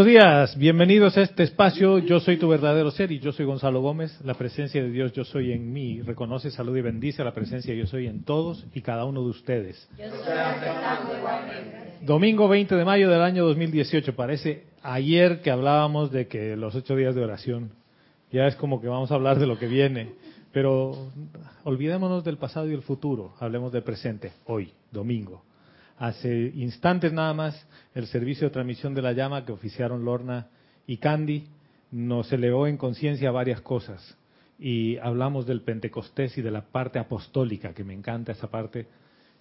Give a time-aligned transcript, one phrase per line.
[0.00, 1.98] Buenos días, bienvenidos a este espacio.
[1.98, 4.18] Yo soy tu verdadero ser y yo soy Gonzalo Gómez.
[4.24, 6.00] La presencia de Dios yo soy en mí.
[6.00, 9.86] Reconoce, salud y bendice la presencia yo soy en todos y cada uno de ustedes.
[12.00, 14.16] Domingo 20 de mayo del año 2018.
[14.16, 17.72] Parece ayer que hablábamos de que los ocho días de oración.
[18.32, 20.14] Ya es como que vamos a hablar de lo que viene.
[20.50, 21.10] Pero
[21.64, 23.34] olvidémonos del pasado y el futuro.
[23.38, 25.42] Hablemos del presente, hoy, domingo.
[26.00, 30.46] Hace instantes nada más, el servicio de transmisión de la llama que oficiaron Lorna
[30.86, 31.46] y Candy
[31.90, 34.16] nos elevó en conciencia varias cosas.
[34.58, 38.86] Y hablamos del Pentecostés y de la parte apostólica, que me encanta esa parte.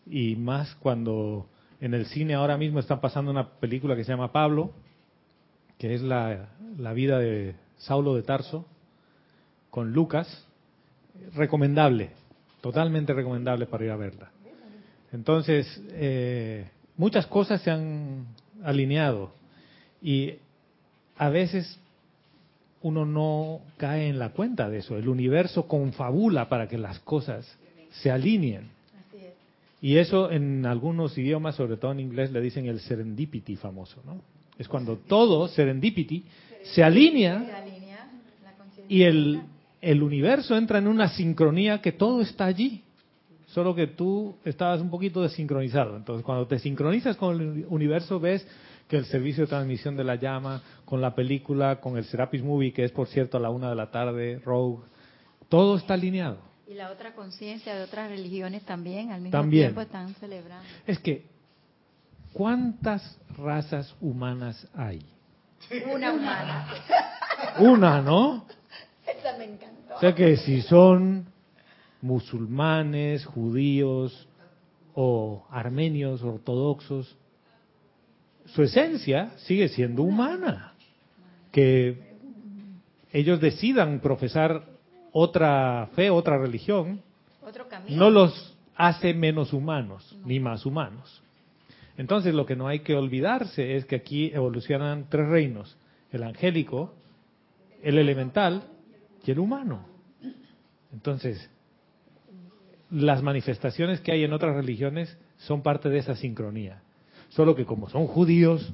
[0.05, 1.47] Y más cuando
[1.79, 4.73] en el cine ahora mismo están pasando una película que se llama Pablo,
[5.77, 8.65] que es la, la vida de Saulo de Tarso,
[9.69, 10.45] con Lucas.
[11.35, 12.11] Recomendable,
[12.59, 14.31] totalmente recomendable para ir a verla.
[15.11, 18.25] Entonces, eh, muchas cosas se han
[18.63, 19.31] alineado
[20.01, 20.33] y
[21.17, 21.79] a veces
[22.81, 24.97] uno no cae en la cuenta de eso.
[24.97, 27.57] El universo confabula para que las cosas
[27.91, 28.69] se alineen.
[29.81, 34.21] Y eso en algunos idiomas, sobre todo en inglés, le dicen el serendipity famoso, ¿no?
[34.57, 36.25] Es cuando todo, serendipity,
[36.63, 37.63] se alinea
[38.89, 39.41] y el,
[39.81, 42.83] el universo entra en una sincronía que todo está allí
[43.53, 45.95] solo que tú estabas un poquito desincronizado.
[45.97, 48.47] Entonces, cuando te sincronizas con el universo, ves
[48.87, 52.73] que el servicio de transmisión de la llama, con la película, con el Serapis Movie,
[52.73, 54.83] que es por cierto a la una de la tarde, Rogue,
[55.47, 56.39] todo está alineado.
[56.67, 60.67] Y la otra conciencia de otras religiones también al mismo tiempo están celebrando.
[60.85, 61.25] Es que,
[62.33, 65.03] ¿cuántas razas humanas hay?
[65.91, 66.67] Una humana.
[67.59, 68.45] Una, ¿no?
[69.05, 69.95] Esa me encantó.
[69.95, 71.25] O sea que si son
[72.01, 74.27] musulmanes, judíos
[74.93, 77.17] o armenios ortodoxos,
[78.45, 80.73] su esencia sigue siendo humana.
[81.51, 82.09] Que
[83.11, 84.65] ellos decidan profesar
[85.11, 87.01] otra fe, otra religión,
[87.89, 91.23] no los hace menos humanos ni más humanos.
[91.97, 95.77] Entonces lo que no hay que olvidarse es que aquí evolucionan tres reinos,
[96.11, 96.93] el angélico,
[97.83, 98.63] el elemental
[99.25, 99.85] y el humano.
[100.93, 101.49] Entonces,
[102.91, 106.81] las manifestaciones que hay en otras religiones son parte de esa sincronía.
[107.29, 108.73] Solo que como son judíos,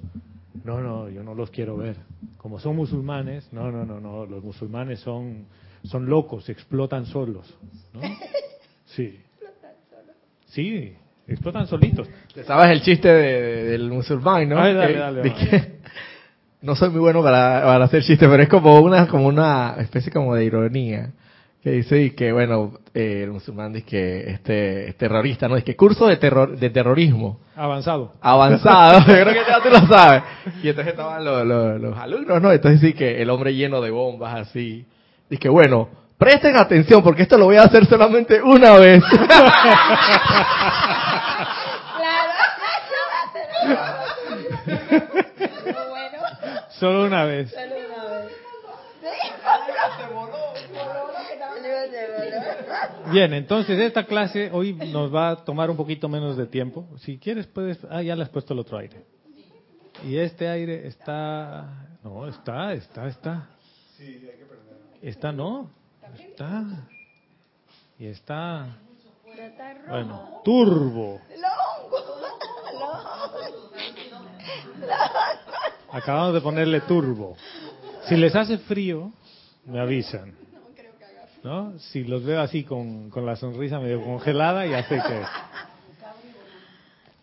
[0.63, 1.97] no, no, yo no los quiero ver.
[2.37, 5.45] Como son musulmanes, no, no, no, no, los musulmanes son,
[5.83, 7.53] son locos, explotan solos.
[7.93, 8.01] ¿no?
[8.85, 9.19] Sí.
[10.45, 10.93] Sí,
[11.27, 12.07] explotan solitos.
[12.45, 14.55] ¿Sabes el chiste del musulmán, no?
[16.61, 20.13] no soy muy bueno para, para hacer chistes, pero es como una, como una especie
[20.13, 21.11] como de ironía
[21.65, 25.63] que dice y que bueno eh, el musulmán dice que este es terrorista no es
[25.63, 27.39] que curso de terror de terrorismo.
[27.55, 28.13] Avanzado.
[28.21, 30.21] Avanzado yo creo que ya tú lo sabes.
[30.61, 31.43] Y entonces estaban los,
[31.81, 34.85] los, alumnos no entonces sí que el hombre lleno de bombas así.
[35.27, 35.89] Dice que bueno
[36.19, 39.03] presten atención porque esto lo voy a hacer solamente una vez.
[46.77, 47.51] Solo una vez
[53.11, 56.87] Bien, entonces esta clase hoy nos va a tomar un poquito menos de tiempo.
[56.99, 57.79] Si quieres puedes...
[57.89, 59.05] Ah, ya le has puesto el otro aire.
[60.03, 61.87] Y este aire está...
[62.03, 63.49] No, está, está, está.
[65.01, 65.69] Está, no.
[66.17, 66.87] Está.
[67.97, 68.77] Y está...
[69.87, 71.21] Bueno, turbo.
[75.91, 77.37] Acabamos de ponerle turbo.
[78.07, 79.11] Si les hace frío,
[79.65, 80.33] me avisan.
[81.45, 81.77] ¿No?
[81.77, 85.21] Si los veo así con, con la sonrisa medio congelada, ya sé que...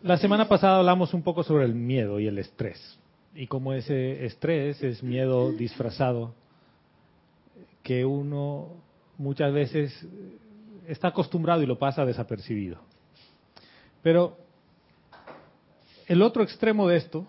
[0.01, 2.97] La semana pasada hablamos un poco sobre el miedo y el estrés.
[3.35, 6.33] Y como ese estrés es miedo disfrazado,
[7.83, 8.69] que uno
[9.17, 10.07] muchas veces
[10.87, 12.79] está acostumbrado y lo pasa desapercibido.
[14.01, 14.37] Pero
[16.07, 17.27] el otro extremo de esto,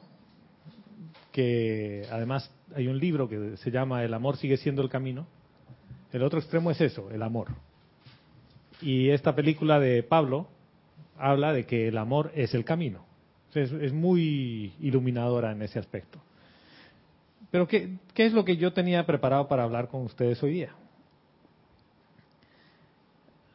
[1.32, 5.26] que además hay un libro que se llama El amor sigue siendo el camino,
[6.14, 7.48] el otro extremo es eso, el amor.
[8.80, 10.46] Y esta película de Pablo
[11.18, 13.04] habla de que el amor es el camino.
[13.52, 16.20] Es, muy iluminadora en ese aspecto.
[17.50, 20.70] Pero ¿qué, ¿qué es lo que yo tenía preparado para hablar con ustedes hoy día?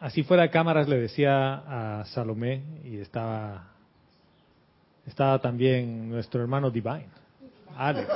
[0.02, 3.70] Así fuera de cámaras le decía a Salomé y estaba
[5.08, 7.08] estaba también nuestro hermano Divine,
[7.78, 8.10] Alex.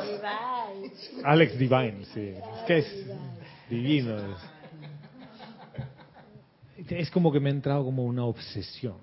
[1.23, 2.33] Alex Divine, sí.
[2.57, 3.05] Es que es,
[3.73, 4.15] divino.
[6.89, 8.97] Es como que me ha entrado como una obsesión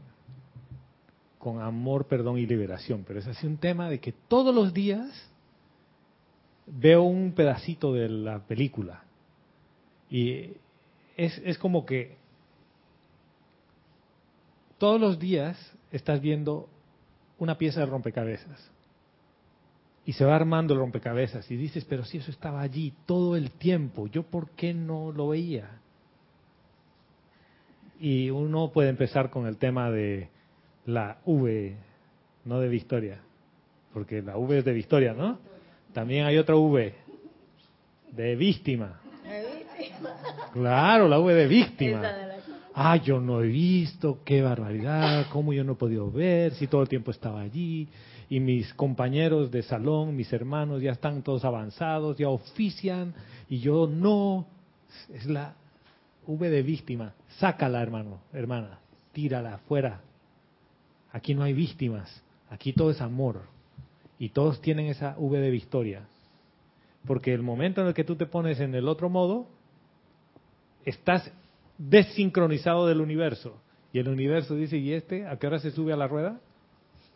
[1.38, 5.08] con amor, perdón y liberación, pero es así un tema de que todos los días
[6.66, 9.02] veo un pedacito de la película
[10.10, 10.52] y
[11.16, 12.16] es, es como que
[14.76, 15.56] todos los días
[15.90, 16.68] estás viendo
[17.38, 18.70] una pieza de rompecabezas
[20.10, 23.52] y se va armando el rompecabezas y dices, pero si eso estaba allí todo el
[23.52, 25.70] tiempo, ¿yo por qué no lo veía?
[28.00, 30.28] Y uno puede empezar con el tema de
[30.84, 31.76] la V,
[32.44, 33.20] no de Victoria,
[33.94, 35.38] porque la V es de Victoria, ¿no?
[35.92, 36.92] También hay otra V,
[38.10, 39.00] de víctima.
[40.52, 42.02] Claro, la V de víctima.
[42.74, 46.82] Ah, yo no he visto, qué barbaridad, cómo yo no he podido ver, si todo
[46.82, 47.86] el tiempo estaba allí,
[48.30, 53.12] y mis compañeros de salón, mis hermanos ya están todos avanzados, ya ofician,
[53.48, 54.46] y yo no.
[55.12, 55.56] Es la
[56.26, 57.12] V de víctima.
[57.38, 58.78] Sácala, hermano, hermana,
[59.12, 60.00] tírala afuera.
[61.12, 63.42] Aquí no hay víctimas, aquí todo es amor.
[64.16, 66.06] Y todos tienen esa V de victoria.
[67.06, 69.48] Porque el momento en el que tú te pones en el otro modo,
[70.84, 71.32] estás
[71.78, 73.56] desincronizado del universo.
[73.92, 76.38] Y el universo dice, ¿y este a qué hora se sube a la rueda?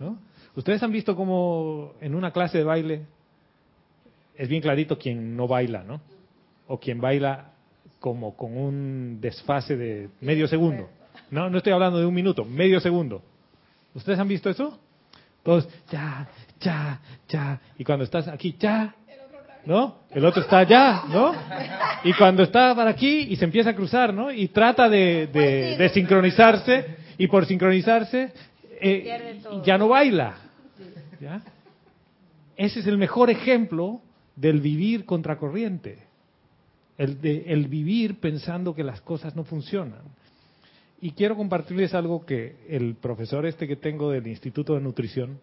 [0.00, 0.18] ¿No?
[0.56, 3.02] Ustedes han visto cómo en una clase de baile
[4.36, 6.00] es bien clarito quien no baila, ¿no?
[6.66, 7.52] O quien baila
[7.98, 10.88] como con un desfase de medio segundo.
[11.30, 13.22] No, no estoy hablando de un minuto, medio segundo.
[13.94, 14.78] ¿Ustedes han visto eso?
[15.42, 16.28] Todos, ya,
[16.60, 17.60] ya, ya.
[17.78, 18.94] Y cuando estás aquí, ya,
[19.66, 20.00] ¿no?
[20.10, 21.34] El otro está allá, ¿no?
[22.04, 24.30] Y cuando está para aquí y se empieza a cruzar, ¿no?
[24.30, 25.26] Y trata de,
[25.78, 28.32] de, sincronizarse y por sincronizarse
[28.80, 30.43] eh, ya no baila.
[32.56, 34.00] Ese es el mejor ejemplo
[34.36, 35.98] del vivir contracorriente.
[36.96, 40.02] El, el vivir pensando que las cosas no funcionan.
[41.00, 45.40] Y quiero compartirles algo que el profesor este que tengo del Instituto de Nutrición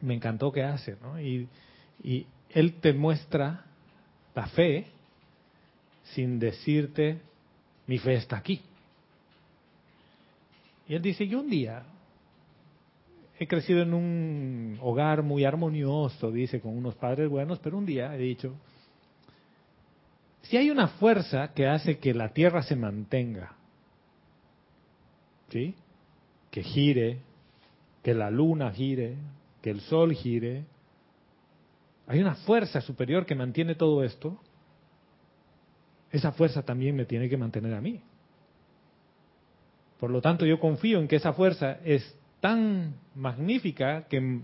[0.00, 1.20] me encantó que hace, ¿no?
[1.20, 1.48] Y,
[2.02, 3.64] y él te muestra
[4.34, 4.86] la fe
[6.14, 7.20] sin decirte,
[7.86, 8.60] mi fe está aquí.
[10.88, 11.82] Y él dice, yo un día
[13.38, 18.14] he crecido en un hogar muy armonioso, dice, con unos padres buenos, pero un día
[18.14, 18.56] he dicho,
[20.42, 23.54] si hay una fuerza que hace que la Tierra se mantenga,
[25.50, 25.74] ¿sí?
[26.50, 27.20] Que gire,
[28.02, 29.16] que la luna gire,
[29.62, 30.64] que el sol gire,
[32.08, 34.40] hay una fuerza superior que mantiene todo esto,
[36.10, 38.00] esa fuerza también me tiene que mantener a mí.
[40.00, 44.40] Por lo tanto, yo confío en que esa fuerza es tan magnífica que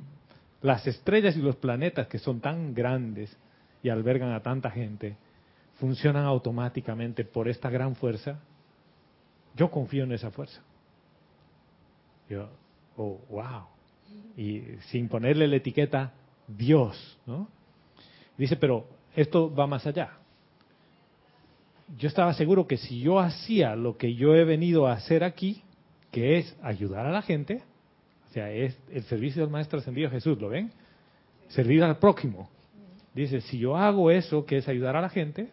[0.63, 3.37] las estrellas y los planetas que son tan grandes
[3.83, 5.17] y albergan a tanta gente,
[5.75, 8.41] funcionan automáticamente por esta gran fuerza.
[9.55, 10.63] Yo confío en esa fuerza.
[12.29, 12.49] Yo,
[12.97, 13.67] oh, wow.
[14.37, 16.13] Y sin ponerle la etiqueta
[16.49, 17.49] Dios, ¿no?
[18.37, 20.13] Dice, pero esto va más allá.
[21.99, 25.63] Yo estaba seguro que si yo hacía lo que yo he venido a hacer aquí,
[26.11, 27.63] que es ayudar a la gente,
[28.35, 30.71] sea, es el servicio del Maestro Ascendido Jesús, ¿lo ven?
[31.49, 32.51] Servir al prójimo.
[33.15, 35.51] Dice, si yo hago eso, que es ayudar a la gente,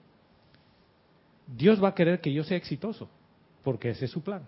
[1.48, 3.08] Dios va a querer que yo sea exitoso,
[3.64, 4.42] porque ese es su plan.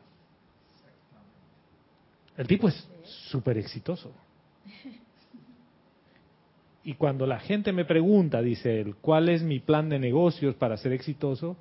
[2.36, 2.90] El tipo es
[3.30, 4.12] súper exitoso.
[6.84, 10.76] Y cuando la gente me pregunta, dice él, ¿cuál es mi plan de negocios para
[10.76, 11.56] ser exitoso?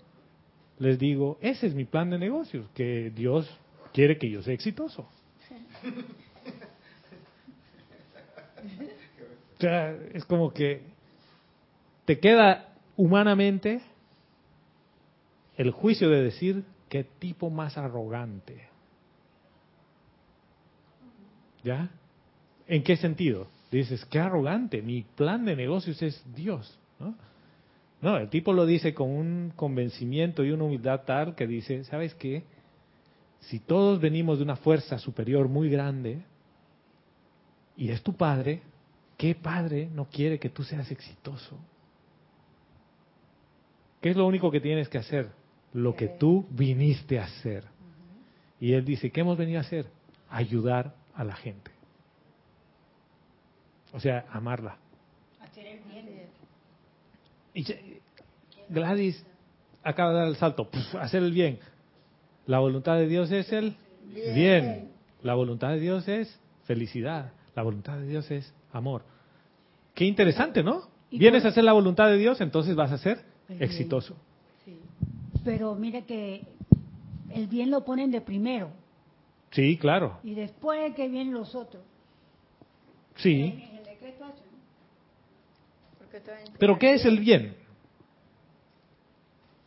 [0.78, 3.48] Les digo, ese es mi plan de negocios, que Dios
[3.92, 5.06] quiere que yo sea exitoso.
[9.56, 10.82] O sea, es como que
[12.04, 13.80] te queda humanamente
[15.56, 18.68] el juicio de decir qué tipo más arrogante.
[21.62, 21.90] ¿Ya?
[22.66, 23.46] ¿En qué sentido?
[23.70, 26.78] Dices, qué arrogante, mi plan de negocios es Dios.
[26.98, 27.14] ¿no?
[28.00, 32.14] no, el tipo lo dice con un convencimiento y una humildad tal que dice, ¿sabes
[32.14, 32.42] qué?
[33.40, 36.22] Si todos venimos de una fuerza superior muy grande
[37.76, 38.62] y es tu padre,
[39.16, 41.58] ¿qué padre no quiere que tú seas exitoso?
[44.00, 45.30] ¿Qué es lo único que tienes que hacer?
[45.72, 47.64] Lo que tú viniste a hacer.
[48.60, 49.86] Y él dice, ¿qué hemos venido a hacer?
[50.28, 51.70] Ayudar a la gente.
[53.92, 54.76] O sea, amarla.
[55.40, 56.08] Hacer el bien.
[57.54, 57.64] Y
[58.68, 59.24] Gladys
[59.82, 60.68] acaba de dar el salto,
[61.00, 61.58] hacer el bien.
[62.46, 63.76] La voluntad de Dios es el
[64.34, 64.90] bien.
[65.22, 67.32] La voluntad de Dios es felicidad.
[67.54, 69.02] La voluntad de Dios es amor.
[69.94, 70.88] Qué interesante, ¿no?
[71.10, 73.22] Vienes a hacer la voluntad de Dios, entonces vas a ser
[73.60, 74.16] exitoso.
[74.64, 74.78] Sí.
[75.44, 76.46] Pero mire que
[77.30, 78.70] el bien lo ponen de primero.
[79.50, 80.18] Sí, claro.
[80.22, 81.82] Y después que vienen los otros.
[83.16, 83.62] Sí.
[86.58, 87.56] Pero ¿qué es el bien?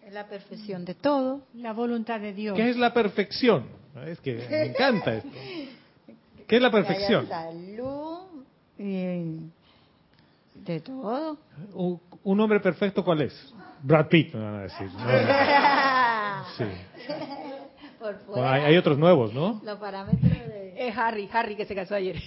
[0.04, 1.42] Es la perfección de todo.
[1.56, 2.56] La voluntad de Dios.
[2.56, 3.66] ¿Qué es la perfección?
[4.06, 5.30] Es que me encanta esto.
[6.48, 7.28] ¿Qué es la perfección?
[7.28, 8.44] salud
[8.78, 9.50] y
[10.54, 11.38] de todo.
[12.24, 13.54] ¿Un hombre perfecto cuál es?
[13.82, 14.90] Brad Pitt, me van a decir.
[16.58, 16.64] Sí.
[18.36, 19.60] hay, otros nuevos, ¿no?
[19.64, 20.74] Los parámetros de...
[20.78, 22.22] Es Harry, Harry que se casó ayer.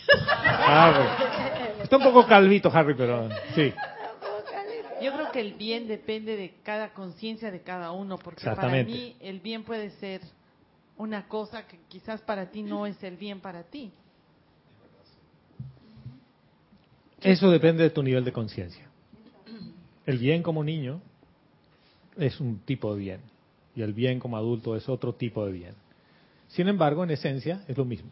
[0.44, 1.16] Ah,
[1.80, 3.72] Está un poco calvito Harry, pero sí.
[5.00, 9.16] Yo creo que el bien depende de cada conciencia de cada uno, porque para mí
[9.20, 10.20] el bien puede ser
[10.96, 13.92] una cosa que quizás para ti no es el bien para ti.
[17.22, 18.86] Eso depende de tu nivel de conciencia.
[20.06, 21.00] El bien como niño
[22.16, 23.20] es un tipo de bien
[23.74, 25.74] y el bien como adulto es otro tipo de bien.
[26.48, 28.10] Sin embargo, en esencia es lo mismo.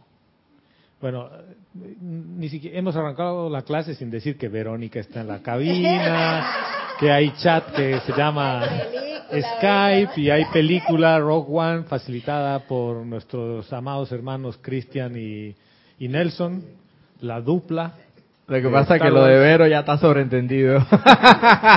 [1.00, 1.28] Bueno,
[1.74, 6.46] ni siquiera hemos arrancado la clase sin decir que Verónica está en la cabina,
[7.00, 8.62] que hay chat que se llama
[9.28, 15.54] Skype y hay película Rock One facilitada por nuestros amados hermanos Cristian y,
[15.98, 16.64] y Nelson,
[17.20, 17.94] la dupla
[18.48, 20.80] lo que pasa es que lo de Vero ya está sobreentendido.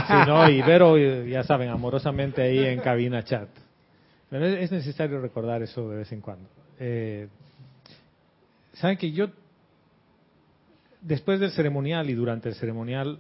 [0.08, 3.50] Sí, no, y Vero, ya saben, amorosamente ahí en cabina chat.
[4.30, 6.48] Pero es necesario recordar eso de vez en cuando.
[6.80, 7.28] Eh,
[8.80, 9.28] Saben que yo,
[11.02, 13.20] después del ceremonial y durante el ceremonial,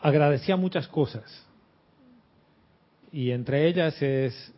[0.00, 1.46] agradecía muchas cosas.
[3.12, 4.52] Y entre ellas es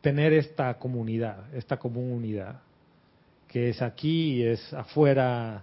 [0.00, 2.60] tener esta comunidad, esta comunidad
[3.52, 5.62] que es aquí y es afuera,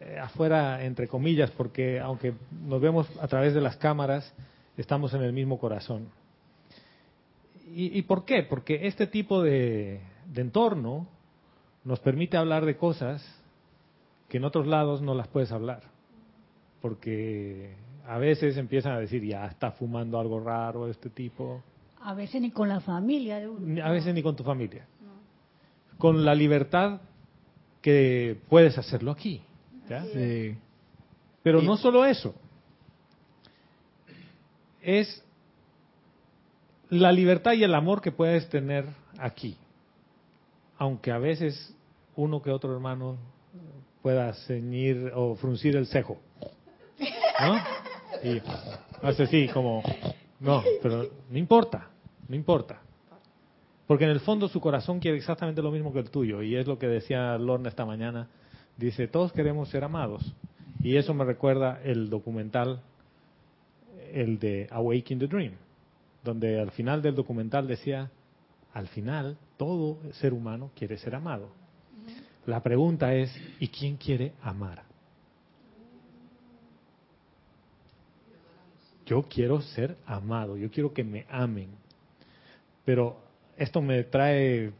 [0.00, 2.32] eh, afuera entre comillas, porque aunque
[2.66, 4.32] nos vemos a través de las cámaras,
[4.78, 6.08] estamos en el mismo corazón.
[7.78, 8.42] ¿Y, por qué?
[8.42, 10.00] Porque este tipo de,
[10.32, 11.06] de entorno
[11.84, 13.22] nos permite hablar de cosas
[14.28, 15.82] que en otros lados no las puedes hablar.
[16.80, 17.74] Porque
[18.06, 21.62] a veces empiezan a decir, ya está fumando algo raro este tipo.
[22.00, 23.84] A veces ni con la familia de uno.
[23.84, 24.86] A veces ni con tu familia.
[25.98, 27.00] Con la libertad
[27.86, 29.40] que puedes hacerlo aquí.
[31.44, 32.34] Pero no solo eso.
[34.82, 35.22] Es
[36.90, 38.86] la libertad y el amor que puedes tener
[39.20, 39.56] aquí.
[40.78, 41.76] Aunque a veces
[42.16, 43.18] uno que otro hermano
[44.02, 46.18] pueda ceñir o fruncir el cejo.
[47.40, 47.56] ¿No?
[48.28, 48.42] Y
[49.00, 49.84] hace así como,
[50.40, 51.88] no, pero no importa,
[52.26, 52.80] no importa.
[53.86, 56.42] Porque en el fondo su corazón quiere exactamente lo mismo que el tuyo.
[56.42, 58.28] Y es lo que decía Lorna esta mañana.
[58.76, 60.34] Dice, todos queremos ser amados.
[60.80, 62.82] Y eso me recuerda el documental,
[64.12, 65.52] el de Awakening the Dream,
[66.22, 68.10] donde al final del documental decía,
[68.72, 71.48] al final todo ser humano quiere ser amado.
[72.44, 74.82] La pregunta es, ¿y quién quiere amar?
[79.06, 81.70] Yo quiero ser amado, yo quiero que me amen.
[82.84, 83.25] Pero
[83.56, 84.72] esto me trae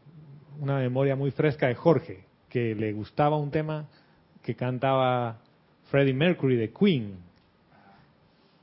[0.59, 3.87] una memoria muy fresca de Jorge, que le gustaba un tema
[4.43, 5.39] que cantaba
[5.89, 7.17] Freddie Mercury de Queen,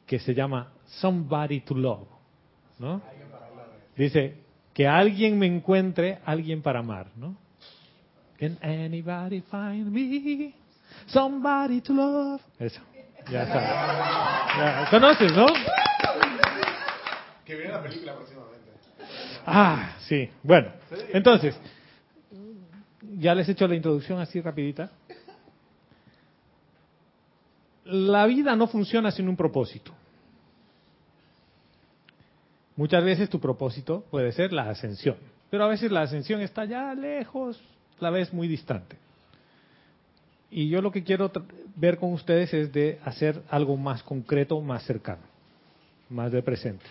[0.07, 2.09] que se llama Somebody to Love.
[2.79, 3.01] ¿no?
[3.97, 4.39] Dice,
[4.73, 7.07] que alguien me encuentre, alguien para amar.
[7.17, 7.37] ¿no?
[8.39, 10.55] Can anybody find me?
[11.07, 12.41] Somebody to love.
[12.59, 12.81] Eso,
[13.31, 14.89] ya está.
[14.91, 15.47] ¿Conoces, no?
[17.45, 18.64] Que viene la película próximamente.
[19.47, 20.29] Ah, sí.
[20.43, 20.71] Bueno,
[21.13, 21.59] entonces,
[23.19, 24.91] ya les he hecho la introducción así rapidita.
[27.85, 29.93] La vida no funciona sin un propósito.
[32.77, 35.17] Muchas veces tu propósito puede ser la ascensión,
[35.51, 37.63] pero a veces la ascensión está ya lejos,
[38.01, 38.97] la ves muy distante.
[40.51, 41.31] Y yo lo que quiero
[41.77, 45.23] ver con ustedes es de hacer algo más concreto, más cercano,
[46.09, 46.85] más de presente.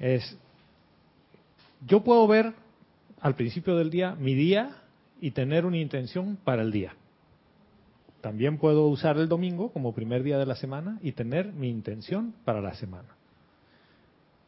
[0.00, 0.36] Es
[1.86, 2.54] yo puedo ver
[3.20, 4.76] al principio del día mi día
[5.20, 6.94] y tener una intención para el día.
[8.20, 12.34] También puedo usar el domingo como primer día de la semana y tener mi intención
[12.44, 13.08] para la semana.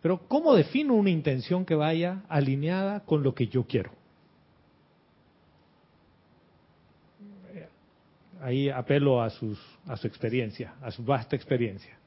[0.00, 3.90] Pero ¿cómo defino una intención que vaya alineada con lo que yo quiero?
[8.40, 11.99] Ahí apelo a, sus, a su experiencia, a su vasta experiencia.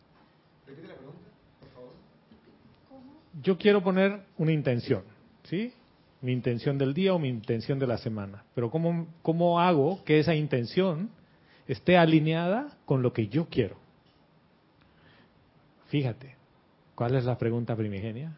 [3.41, 5.03] Yo quiero poner una intención
[5.49, 5.73] ¿sí?
[6.21, 8.43] Mi intención del día o mi intención de la semana.
[8.55, 11.09] Pero ¿cómo, cómo hago que esa intención
[11.67, 13.77] esté alineada con lo que yo quiero?
[15.87, 16.35] Fíjate,
[16.95, 18.37] ¿cuál es la pregunta primigenia?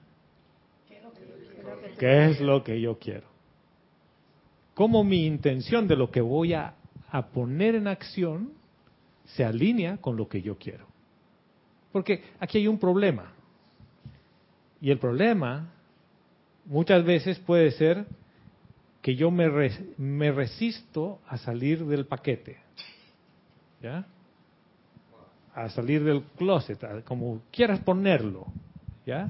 [2.00, 3.28] ¿Qué es lo que yo quiero?
[4.74, 6.76] ¿Cómo mi intención de lo que voy a,
[7.12, 8.54] a poner en acción
[9.26, 10.86] se alinea con lo que yo quiero.
[11.92, 13.34] Porque aquí hay un problema.
[14.80, 15.74] Y el problema
[16.72, 18.06] muchas veces puede ser
[19.02, 22.58] que yo me, resisto a salir del paquete.
[23.82, 24.06] ¿Ya?
[25.54, 28.48] A salir del closet, como quieras ponerlo.
[29.06, 29.30] ¿Ya?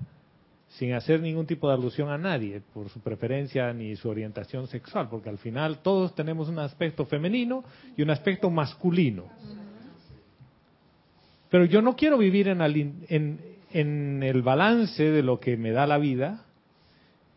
[0.78, 5.10] sin hacer ningún tipo de alusión a nadie por su preferencia ni su orientación sexual,
[5.10, 7.64] porque al final todos tenemos un aspecto femenino
[7.98, 9.26] y un aspecto masculino.
[11.50, 15.98] Pero yo no quiero vivir en, en, el balance de lo que me da la
[15.98, 16.46] vida,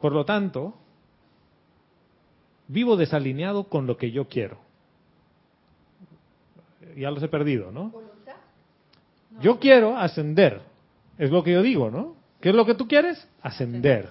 [0.04, 0.74] por lo tanto,
[2.68, 4.58] vivo desalineado con lo que yo quiero.
[6.94, 7.90] Ya los he perdido, ¿no?
[9.40, 10.60] Yo quiero ascender,
[11.16, 12.16] es lo que yo digo, ¿no?
[12.42, 13.26] ¿Qué es lo que tú quieres?
[13.40, 14.10] Ascender.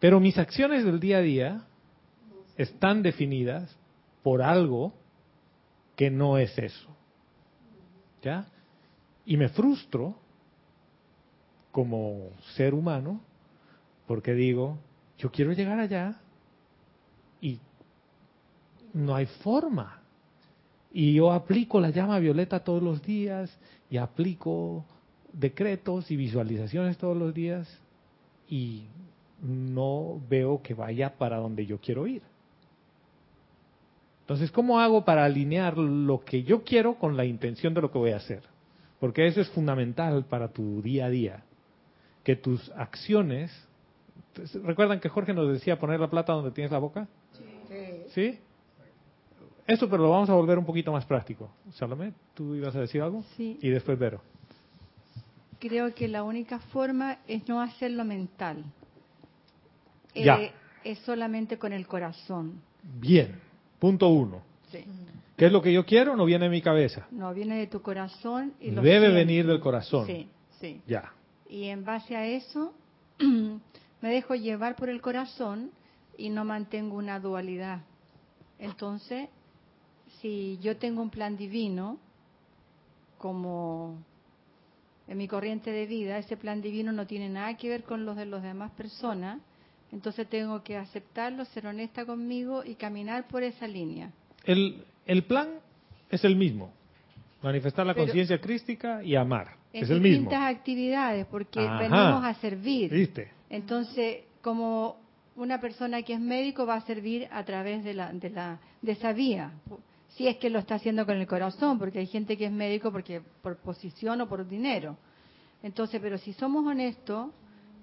[0.00, 1.64] Pero mis acciones del día a día
[2.56, 3.78] están definidas
[4.24, 4.94] por algo
[5.94, 6.88] que no es eso.
[8.20, 8.48] ¿Ya?
[9.26, 10.16] Y me frustro
[11.70, 13.20] como ser humano
[14.06, 14.78] porque digo,
[15.18, 16.20] yo quiero llegar allá
[17.40, 17.58] y
[18.92, 20.00] no hay forma.
[20.92, 23.56] Y yo aplico la llama violeta todos los días
[23.90, 24.84] y aplico
[25.32, 27.68] decretos y visualizaciones todos los días
[28.48, 28.84] y
[29.42, 32.22] no veo que vaya para donde yo quiero ir.
[34.20, 37.98] Entonces, ¿cómo hago para alinear lo que yo quiero con la intención de lo que
[37.98, 38.42] voy a hacer?
[38.98, 41.44] Porque eso es fundamental para tu día a día.
[42.22, 43.50] Que tus acciones...
[44.62, 47.08] ¿Recuerdan que Jorge nos decía poner la plata donde tienes la boca?
[47.32, 48.04] Sí.
[48.08, 48.38] ¿Sí?
[49.66, 51.50] Eso, pero lo vamos a volver un poquito más práctico.
[51.72, 53.24] Salomé, ¿tú ibas a decir algo?
[53.36, 53.58] Sí.
[53.62, 54.20] Y después Vero
[55.68, 58.62] creo que la única forma es no hacerlo mental.
[60.14, 60.52] Eh,
[60.84, 62.60] es solamente con el corazón.
[62.82, 63.40] Bien,
[63.78, 64.42] punto uno.
[64.70, 64.84] Sí.
[65.38, 66.16] ¿Qué es lo que yo quiero?
[66.16, 67.06] No viene de mi cabeza.
[67.10, 68.52] No, viene de tu corazón.
[68.60, 70.06] Y Debe venir del corazón.
[70.06, 70.28] Sí,
[70.60, 70.82] sí.
[70.86, 71.12] Ya.
[71.48, 72.74] Y en base a eso,
[74.04, 75.70] me dejo llevar por el corazón
[76.18, 77.80] y no mantengo una dualidad.
[78.58, 79.30] Entonces,
[80.20, 81.96] si yo tengo un plan divino,
[83.16, 83.96] como
[85.08, 88.14] en mi corriente de vida, ese plan divino no tiene nada que ver con los
[88.14, 89.40] de las demás personas,
[89.90, 94.12] entonces tengo que aceptarlo, ser honesta conmigo y caminar por esa línea.
[94.44, 95.48] El, el plan
[96.10, 96.70] es el mismo,
[97.44, 99.56] manifestar la conciencia crística y amar.
[99.72, 100.30] es el mismo.
[100.30, 102.90] distintas actividades, porque venimos a servir.
[102.90, 103.30] ¿Viste?
[103.50, 104.96] Entonces, como
[105.36, 108.92] una persona que es médico va a servir a través de, la, de, la, de
[108.92, 109.52] esa vía
[110.16, 112.92] si es que lo está haciendo con el corazón, porque hay gente que es médico
[112.92, 114.96] porque por posición o por dinero.
[115.62, 117.30] Entonces, pero si somos honestos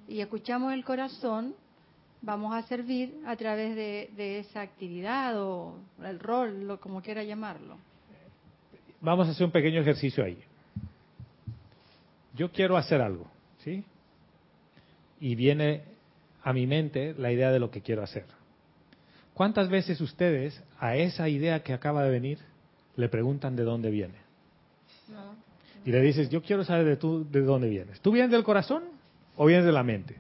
[0.08, 1.56] y escuchamos el corazón,
[2.22, 7.78] vamos a servir a través de, esa actividad o el rol, lo, como quiera llamarlo.
[9.02, 10.38] Vamos a hacer un pequeño ejercicio ahí.
[12.36, 13.28] Yo quiero hacer algo,
[13.64, 13.84] ¿sí?
[15.20, 15.82] Y viene
[16.44, 18.26] a mi mente la idea de lo que quiero hacer.
[19.34, 22.40] ¿Cuántas veces ustedes a esa idea que acaba de venir
[22.96, 24.16] le preguntan de dónde viene?
[25.84, 28.00] Y le dices, yo quiero saber de, tú, de dónde vienes.
[28.02, 28.84] ¿Tú vienes del corazón
[29.36, 30.16] o vienes de la mente?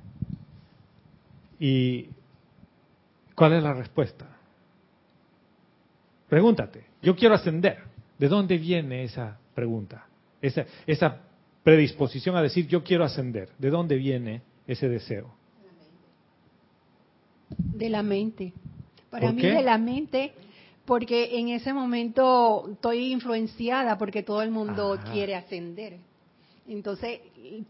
[1.60, 2.10] ¿Y
[3.36, 4.26] cuál es la respuesta?
[6.28, 7.91] Pregúntate, yo quiero ascender.
[8.22, 10.06] ¿De dónde viene esa pregunta?
[10.44, 11.24] Esa, esa
[11.64, 13.50] predisposición a decir, yo quiero ascender.
[13.58, 15.34] ¿De dónde viene ese deseo?
[17.50, 18.54] De la mente.
[19.10, 20.34] Para mí de la mente,
[20.86, 25.98] porque en ese momento estoy influenciada porque todo el mundo quiere ascender.
[26.68, 27.22] Entonces,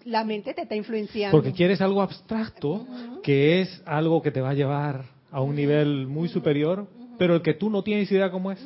[0.04, 1.38] la mente te está influenciando.
[1.38, 2.86] Porque quieres algo abstracto,
[3.24, 7.42] que es algo que te va a llevar a un nivel muy superior, pero el
[7.42, 8.60] que tú no tienes idea cómo es.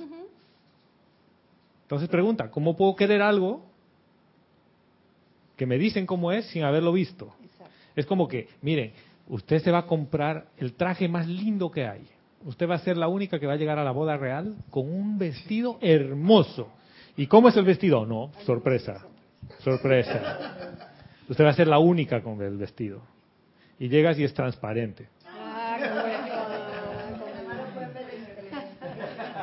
[1.85, 3.63] Entonces pregunta, ¿cómo puedo querer algo
[5.55, 7.33] que me dicen cómo es sin haberlo visto?
[7.95, 8.91] Es como que, miren,
[9.29, 12.05] usted se va a comprar el traje más lindo que hay
[12.45, 14.87] usted va a ser la única que va a llegar a la boda real con
[14.87, 16.69] un vestido hermoso.
[17.17, 18.05] ¿Y cómo es el vestido?
[18.05, 19.05] No, sorpresa,
[19.59, 20.79] sorpresa.
[21.27, 23.01] Usted va a ser la única con el vestido.
[23.79, 25.07] Y llegas y es transparente.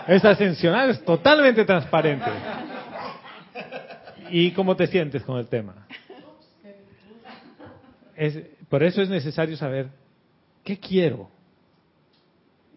[0.07, 2.31] Es ascensional, es totalmente transparente.
[4.31, 5.87] ¿Y cómo te sientes con el tema?
[8.17, 8.39] Es,
[8.69, 9.89] por eso es necesario saber
[10.65, 11.29] qué quiero,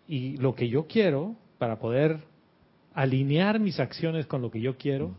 [0.07, 2.19] y lo que yo quiero, para poder
[2.93, 5.15] alinear mis acciones con lo que yo quiero,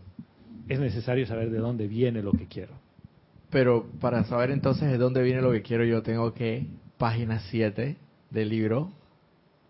[0.69, 2.75] es necesario saber de dónde viene lo que quiero.
[3.51, 6.67] Pero para saber entonces de dónde viene lo que quiero, yo tengo que,
[6.99, 7.97] página 7
[8.31, 8.91] del libro,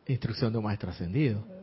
[0.07, 1.56] Instrucción de un Maestro Ascendido.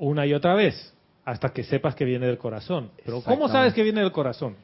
[0.00, 0.94] Una y otra vez.
[1.24, 2.90] hasta que sepas que viene del corazón.
[3.04, 4.56] Pero ¿cómo sabes que viene del corazón?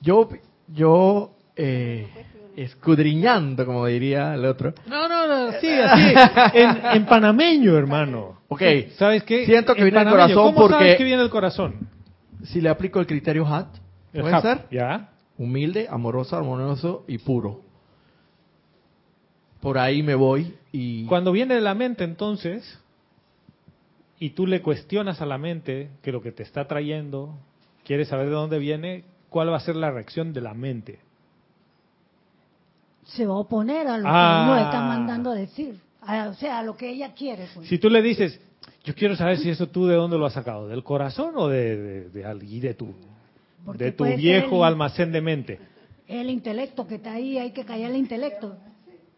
[0.00, 0.28] Yo,
[0.68, 2.08] yo eh,
[2.54, 4.72] escudriñando, como diría el otro.
[4.86, 6.14] No, no, no, sí, así,
[6.94, 8.40] en, panameño, hermano.
[8.48, 8.62] Ok.
[8.96, 9.44] ¿Sabes qué?
[9.44, 11.88] Siento que viene del corazón ¿Cómo sabes que viene del corazón?
[12.44, 13.68] Si le aplico el criterio HAT,
[14.12, 14.66] ¿puede ser?
[14.70, 15.10] Ya.
[15.36, 17.62] Humilde, amoroso, armonioso y puro.
[19.60, 21.04] Por ahí me voy y...
[21.06, 22.78] Cuando viene de la mente, entonces,
[24.18, 27.34] y tú le cuestionas a la mente que lo que te está trayendo,
[27.84, 30.98] quieres saber de dónde viene, ¿cuál va a ser la reacción de la mente?
[33.04, 34.62] Se va a oponer a lo que uno ah.
[34.64, 37.46] está mandando a decir, o sea, a lo que ella quiere.
[37.54, 37.68] Pues.
[37.68, 38.40] Si tú le dices,
[38.84, 41.76] yo quiero saber si eso tú de dónde lo has sacado, del corazón o de,
[41.76, 42.94] de, de, de tu,
[43.74, 45.60] de tu viejo almacén de mente.
[46.08, 48.56] El intelecto que está ahí, hay que callar el intelecto.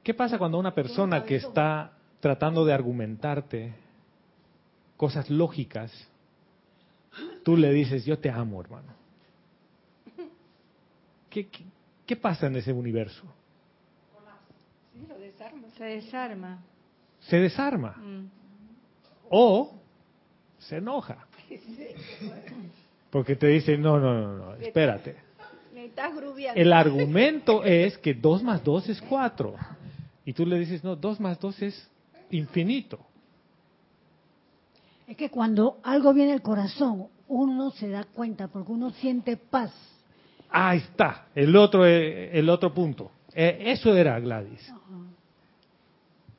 [0.02, 3.74] ¿Qué pasa cuando una persona que está tratando de argumentarte
[4.98, 5.90] cosas lógicas,
[7.44, 8.92] tú le dices, yo te amo, hermano?
[11.30, 13.22] ¿Qué, pasa en ese universo?
[15.76, 16.58] Se desarma.
[17.20, 17.92] Se desarma.
[17.96, 18.28] Mm.
[19.30, 19.72] O
[20.58, 21.26] se enoja.
[23.10, 25.16] Porque te dice, no, no, no, no, espérate.
[26.56, 29.54] El argumento es que 2 más 2 es 4.
[30.24, 31.90] Y tú le dices, no, 2 más 2 es
[32.30, 33.07] infinito.
[35.08, 39.72] Es que cuando algo viene del corazón, uno se da cuenta porque uno siente paz.
[40.50, 43.10] Ahí está, el otro, el otro punto.
[43.34, 44.70] E, eso era Gladys.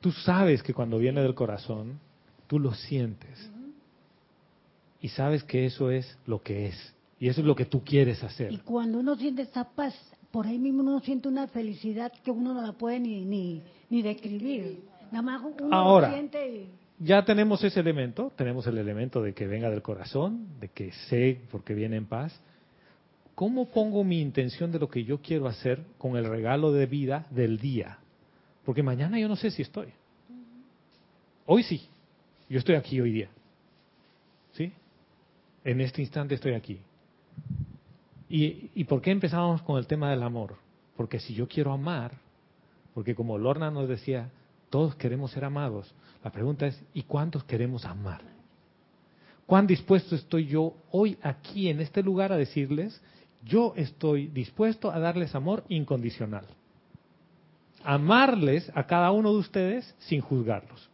[0.00, 1.98] Tú sabes que cuando viene del corazón,
[2.46, 3.50] tú lo sientes.
[5.00, 6.94] Y sabes que eso es lo que es.
[7.18, 8.52] Y eso es lo que tú quieres hacer.
[8.52, 9.94] Y cuando uno siente esa paz,
[10.30, 14.00] por ahí mismo uno siente una felicidad que uno no la puede ni, ni, ni
[14.00, 14.84] describir.
[15.10, 16.79] Nada más uno Ahora, siente...
[17.02, 21.40] ya tenemos ese elemento, tenemos el elemento de que venga del corazón, de que sé
[21.50, 22.38] porque viene en paz.
[23.34, 27.26] ¿Cómo pongo mi intención de lo que yo quiero hacer con el regalo de vida
[27.30, 27.98] del día?
[28.66, 29.88] Porque mañana yo no sé si estoy.
[31.46, 31.88] Hoy sí,
[32.50, 33.30] yo estoy aquí hoy día.
[34.52, 34.70] ¿Sí?
[35.64, 36.80] En este instante estoy aquí.
[38.28, 40.56] ¿Y, ¿Y por qué empezamos con el tema del amor?
[40.98, 42.12] Porque si yo quiero amar,
[42.92, 44.30] porque como Lorna nos decía,
[44.70, 45.92] todos queremos ser amados.
[46.24, 48.22] La pregunta es, ¿y cuántos queremos amar?
[49.46, 53.02] ¿Cuán dispuesto estoy yo hoy aquí en este lugar a decirles,
[53.44, 56.46] yo estoy dispuesto a darles amor incondicional?
[57.82, 60.88] Amarles a cada uno de ustedes sin juzgarlos,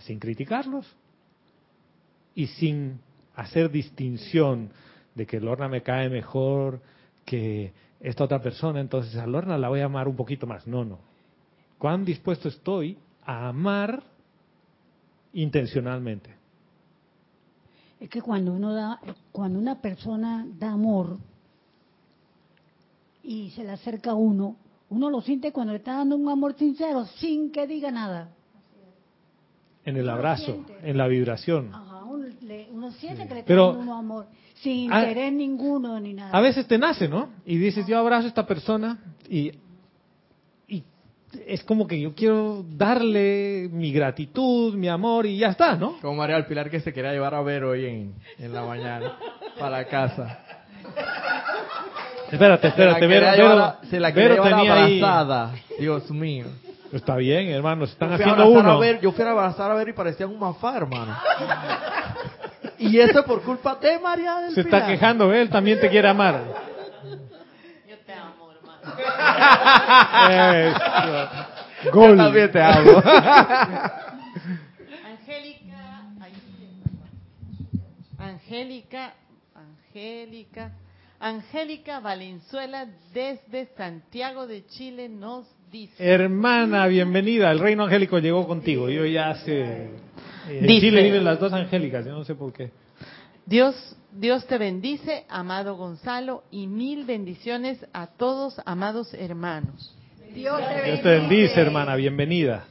[0.00, 0.86] sin criticarlos
[2.34, 3.00] y sin
[3.34, 4.70] hacer distinción
[5.14, 6.82] de que Lorna me cae mejor
[7.24, 10.66] que esta otra persona, entonces a Lorna la voy a amar un poquito más.
[10.66, 11.11] No, no.
[11.82, 14.04] ¿Cuán dispuesto estoy a amar
[15.32, 16.30] intencionalmente?
[17.98, 19.00] Es que cuando uno da,
[19.32, 21.18] cuando una persona da amor
[23.24, 24.54] y se le acerca a uno,
[24.90, 28.28] uno lo siente cuando le está dando un amor sincero, sin que diga nada.
[29.84, 31.74] En el abrazo, en la vibración.
[31.74, 36.30] Ajá, uno, siente que le está dando un amor sin interés ninguno ni nada.
[36.30, 37.30] A veces te nace, ¿no?
[37.44, 39.50] Y dices, yo abrazo a esta persona y
[41.46, 45.98] es como que yo quiero darle mi gratitud, mi amor y ya está, ¿no?
[46.00, 49.16] Como María del Pilar que se quería llevar a ver hoy en, en la mañana
[49.58, 50.38] para casa.
[52.30, 55.52] Espérate, espérate, Vero, se la quería llevar abrazada.
[55.78, 56.46] Dios mío.
[56.92, 58.78] Está bien, hermano, se están haciendo uno.
[58.78, 61.16] ver, yo fui a abrazar a ver y parecía un mafá, hermano.
[62.78, 66.71] Y eso por culpa de María del Se está quejando, él también te quiere amar.
[71.92, 72.10] Gol.
[72.10, 73.02] Yo también te amo.
[75.08, 75.94] Angélica,
[78.18, 79.14] Angélica,
[79.54, 80.72] Angélica,
[81.20, 85.94] Angélica Valenzuela desde Santiago de Chile nos dice.
[85.98, 87.50] Hermana, bienvenida.
[87.50, 88.88] El reino angélico llegó contigo.
[88.88, 89.90] Yo ya hace
[90.48, 92.70] en Chile viven las dos angélicas, yo no sé por qué.
[93.46, 99.94] Dios, Dios te bendice, amado Gonzalo, y mil bendiciones a todos, amados hermanos.
[100.32, 100.60] Dios
[101.02, 102.64] te, bendice, hermana, bienvenida.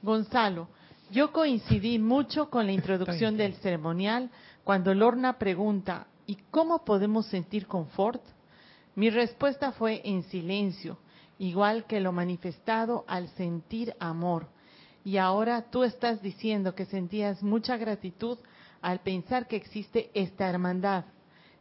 [0.00, 0.68] Gonzalo,
[1.10, 4.30] yo coincidí mucho con la introducción del ceremonial
[4.62, 8.22] cuando Lorna pregunta, ¿y cómo podemos sentir confort?
[8.94, 10.98] Mi respuesta fue en silencio,
[11.38, 14.46] igual que lo manifestado al sentir amor
[15.04, 18.38] y ahora tú estás diciendo que sentías mucha gratitud
[18.82, 21.04] al pensar que existe esta hermandad.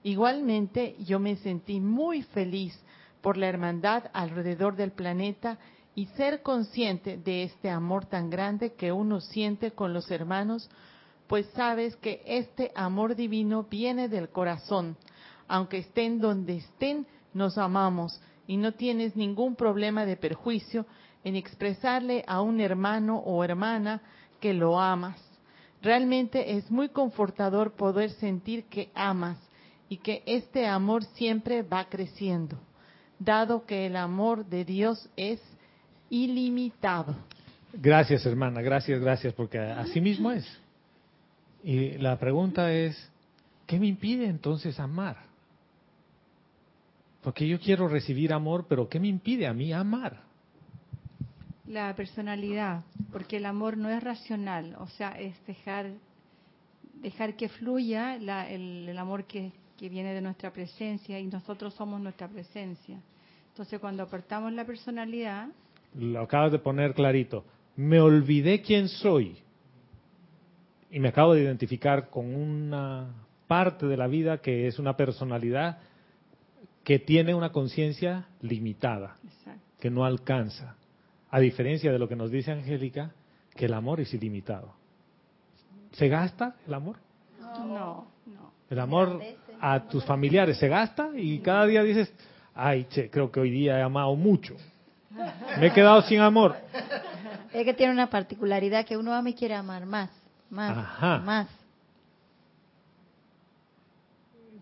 [0.04, 2.80] Igualmente yo me sentí muy feliz
[3.22, 5.58] por la hermandad alrededor del planeta
[5.96, 10.70] y ser consciente de este amor tan grande que uno siente con los hermanos
[11.30, 14.98] pues sabes que este amor divino viene del corazón.
[15.48, 17.06] Aunque estén donde estén,
[17.36, 20.88] nos amamos y no tienes ningún problema de perjuicio
[21.24, 24.02] en expresarle a un hermano o hermana
[24.40, 25.22] que lo amas.
[25.82, 29.38] Realmente es muy confortador poder sentir que amas
[29.88, 32.60] y que este amor siempre va creciendo,
[33.18, 35.42] dado que el amor de Dios es
[36.10, 37.16] ilimitado.
[37.74, 40.46] Gracias, hermana, gracias, gracias, porque así mismo es.
[41.64, 43.12] Y la pregunta es,
[43.66, 45.18] ¿qué me impide entonces amar?
[47.22, 50.29] Porque yo quiero recibir amor, pero ¿qué me impide a mí amar?
[51.70, 55.92] La personalidad, porque el amor no es racional, o sea, es dejar,
[56.96, 62.28] dejar que fluya el, amor que, que viene de nuestra presencia y nosotros somos nuestra
[62.28, 63.00] presencia.
[63.50, 65.50] Entonces, cuando apartamos la personalidad...
[65.94, 67.46] Lo acabas de poner clarito.
[67.76, 69.38] Me olvidé quién soy
[70.90, 73.14] y me acabo de identificar con una
[73.46, 75.78] parte de la vida que es una personalidad
[76.84, 79.18] que tiene una conciencia limitada,
[79.80, 80.79] que no alcanza.
[81.32, 83.12] A diferencia de lo que nos dice Angélica,
[83.56, 84.74] que el amor es ilimitado.
[85.92, 86.98] ¿Se gasta el amor?
[87.40, 87.66] No,
[88.26, 88.54] no.
[88.70, 89.22] El amor
[89.60, 92.14] a tus familiares se gasta y cada día dices,
[92.54, 94.56] ay, che, creo que hoy día he amado mucho.
[95.60, 96.56] Me he quedado sin amor.
[97.52, 100.12] Es que tiene una particularidad que uno ama y quiere amar más
[100.50, 101.48] más, más.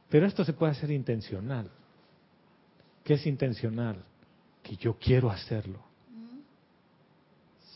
[0.09, 1.69] Pero esto se puede hacer intencional.
[3.03, 4.03] ¿Qué es intencional?
[4.63, 5.79] Que yo quiero hacerlo.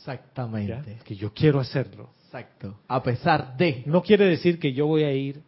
[0.02, 0.98] Exactamente.
[1.04, 2.10] Que yo quiero hacerlo.
[2.26, 2.80] Exacto.
[2.88, 3.84] A pesar de.
[3.86, 5.42] No quiere decir que yo voy a ir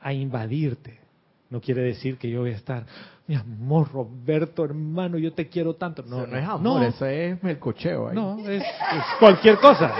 [0.00, 0.98] a invadirte.
[1.48, 2.84] No quiere decir que yo voy a estar,
[3.26, 6.02] mi amor, Roberto, hermano, yo te quiero tanto.
[6.02, 8.08] No, no es amor, eso es melcocheo.
[8.08, 8.14] Ahí.
[8.14, 8.62] No, es
[9.18, 9.94] cualquier cosa.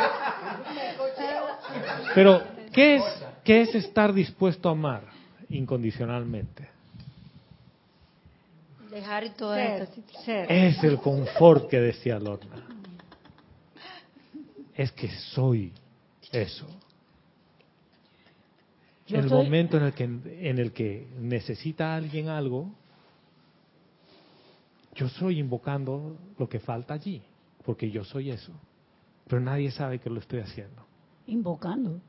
[2.15, 3.03] Pero, ¿qué es,
[3.43, 5.05] ¿qué es estar dispuesto a amar
[5.49, 6.69] incondicionalmente?
[8.91, 10.03] Dejar todo esto.
[10.27, 12.74] Es el confort que decía Lorna.
[14.75, 15.73] Es que soy
[16.33, 16.67] eso.
[19.07, 22.73] En el momento en el que en el que necesita alguien algo,
[24.95, 27.23] yo soy invocando lo que falta allí,
[27.65, 28.53] porque yo soy eso.
[29.27, 30.85] Pero nadie sabe que lo estoy haciendo
[31.27, 32.01] invocando.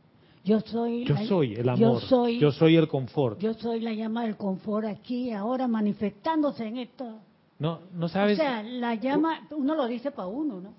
[0.43, 1.79] Yo soy, yo soy el amor.
[1.79, 3.39] Yo soy, yo soy el confort.
[3.39, 7.19] Yo soy la llama del confort aquí, ahora manifestándose en esto.
[7.57, 8.37] No, no sabes.
[8.37, 10.73] O sea, la llama, uno lo dice para uno, ¿no?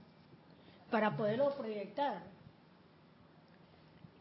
[0.90, 2.22] Para poderlo proyectar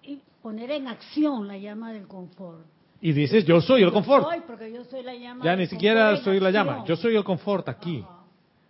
[0.04, 2.65] y poner en acción la llama del confort.
[3.01, 4.25] Y dices, yo soy el confort.
[4.25, 7.23] Soy porque yo soy la llama ya ni siquiera soy la llama, yo soy el
[7.23, 8.04] confort aquí.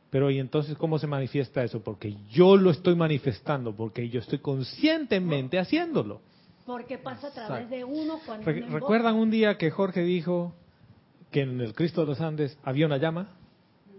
[0.10, 1.82] Pero ¿y entonces cómo se manifiesta eso?
[1.84, 6.22] Porque yo lo estoy manifestando, porque yo estoy conscientemente haciéndolo.
[6.66, 8.50] Porque pasa a través de uno cuando...
[8.50, 10.54] ¿Recuerdan un día que Jorge dijo
[11.32, 13.28] que en el Cristo de los Andes había una llama?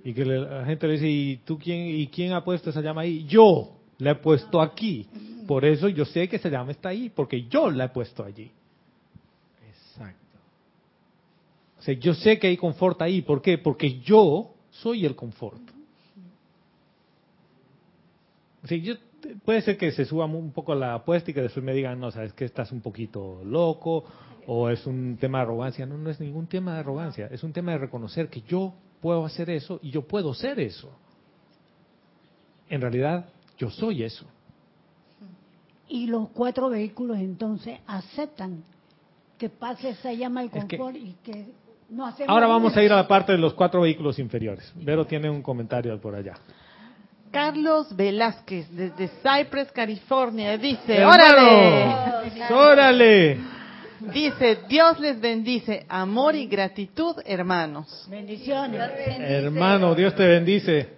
[0.04, 3.02] Y que la gente le dice, ¿y tú quién, y quién ha puesto esa llama
[3.02, 3.26] ahí?
[3.26, 5.08] Yo la he puesto aquí.
[5.46, 8.50] Por eso yo sé que esa llama está ahí, porque yo la he puesto allí.
[9.68, 10.38] Exacto.
[11.78, 13.22] O sea, yo sé que hay confort ahí.
[13.22, 13.58] ¿Por qué?
[13.58, 15.60] Porque yo soy el confort.
[18.64, 18.94] Sí, yo,
[19.44, 22.10] puede ser que se suba un poco la apuesta y que después me digan, no,
[22.10, 24.04] sabes que estás un poquito loco
[24.46, 25.86] o es un tema de arrogancia.
[25.86, 29.24] No, no es ningún tema de arrogancia, es un tema de reconocer que yo puedo
[29.24, 30.90] hacer eso y yo puedo ser eso.
[32.68, 33.28] En realidad,
[33.58, 34.26] yo soy eso.
[35.88, 38.64] Y los cuatro vehículos entonces aceptan
[39.38, 41.46] que pase esa llama de confort y que
[41.90, 42.28] no hacemos...
[42.28, 44.72] Ahora vamos a ir a la parte de los cuatro vehículos inferiores.
[44.76, 46.34] Vero tiene un comentario por allá.
[47.30, 51.84] Carlos Velázquez, desde Cypress, California, dice, órale,
[52.50, 53.38] órale.
[54.12, 58.06] Dice, Dios les bendice, amor y gratitud, hermanos.
[58.10, 58.80] Bendiciones.
[59.18, 60.96] Hermano, Dios te bendice.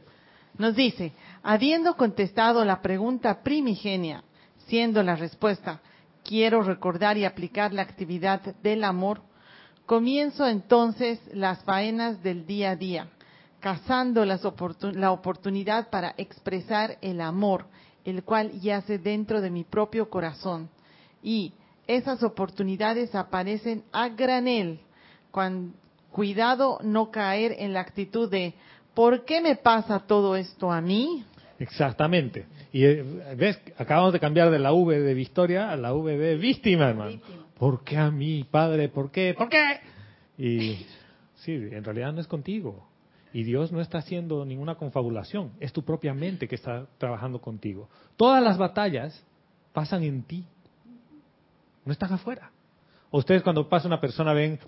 [0.59, 1.13] Nos dice,
[1.51, 4.23] habiendo contestado la pregunta primigenia,
[4.67, 5.81] siendo la respuesta,
[6.23, 9.23] quiero recordar y aplicar la actividad del amor,
[9.87, 13.09] comienzo entonces las faenas del día a día
[13.61, 17.65] cazando la oportunidad para expresar el amor,
[18.05, 20.69] el cual yace dentro de mi propio corazón.
[21.23, 21.55] Y
[21.87, 24.81] esas oportunidades aparecen a granel.
[26.13, 28.55] cuidado no caer en la actitud de
[28.93, 31.25] ¿por qué me pasa todo esto a mí?
[31.59, 32.47] Exactamente.
[32.73, 36.37] Y eh, ves, acabamos de cambiar de la V de Victoria a la V de
[36.37, 37.21] víctima, hermano.
[37.59, 38.89] ¿Por qué a mí, padre?
[38.89, 39.35] ¿Por qué?
[39.37, 39.81] ¿Por qué?
[40.39, 40.87] Y
[41.37, 42.87] sí, en realidad no es contigo.
[43.33, 47.89] Y Dios no está haciendo ninguna confabulación, es tu propia mente que está trabajando contigo.
[48.17, 49.23] Todas las batallas
[49.73, 50.47] pasan en ti.
[51.85, 52.51] no están afuera.
[53.11, 54.59] Ustedes cuando pasa una persona ven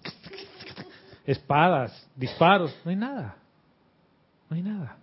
[1.26, 3.36] espadas, disparos, no hay nada.
[4.48, 4.96] No hay nada.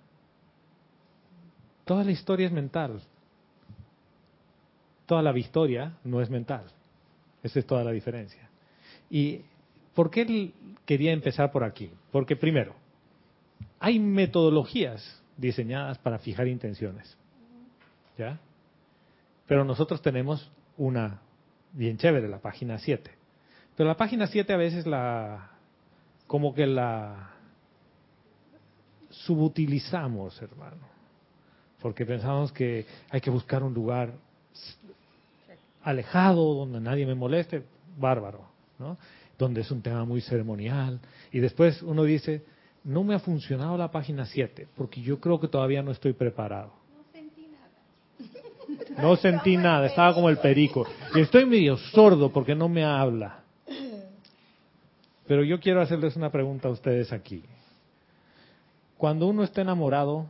[1.88, 3.02] Toda la historia es mental.
[5.06, 6.66] Toda la victoria no es mental.
[7.42, 8.50] Esa es toda la diferencia.
[9.10, 9.40] ¿Y
[9.96, 10.52] por qué
[10.86, 11.90] quería empezar por aquí?
[12.12, 12.76] Porque primero,
[13.80, 17.18] hay metodologías diseñadas para fijar intenciones.
[18.18, 18.38] ¿Ya?
[19.48, 21.22] Pero nosotros tenemos una
[21.72, 23.12] bien chévere, la página 7.
[23.78, 25.52] Pero la página 7 a veces la
[26.28, 27.32] como que la
[29.10, 30.97] subutilizamos, hermano.
[31.82, 34.14] Porque pensamos que hay que buscar un lugar
[35.84, 37.64] alejado, donde nadie me moleste,
[37.98, 38.42] bárbaro,
[38.80, 38.98] ¿no?
[39.38, 41.00] Donde es un tema muy ceremonial.
[41.32, 42.44] Y después uno dice,
[42.84, 46.74] no me ha funcionado la página 7, porque yo creo que todavía no estoy preparado.
[46.96, 49.02] No sentí nada.
[49.02, 50.88] No sentí nada, estaba como el perico.
[51.14, 53.44] Y estoy medio sordo porque no me habla.
[55.28, 57.44] Pero yo quiero hacerles una pregunta a ustedes aquí.
[58.98, 60.26] Cuando uno está enamorado,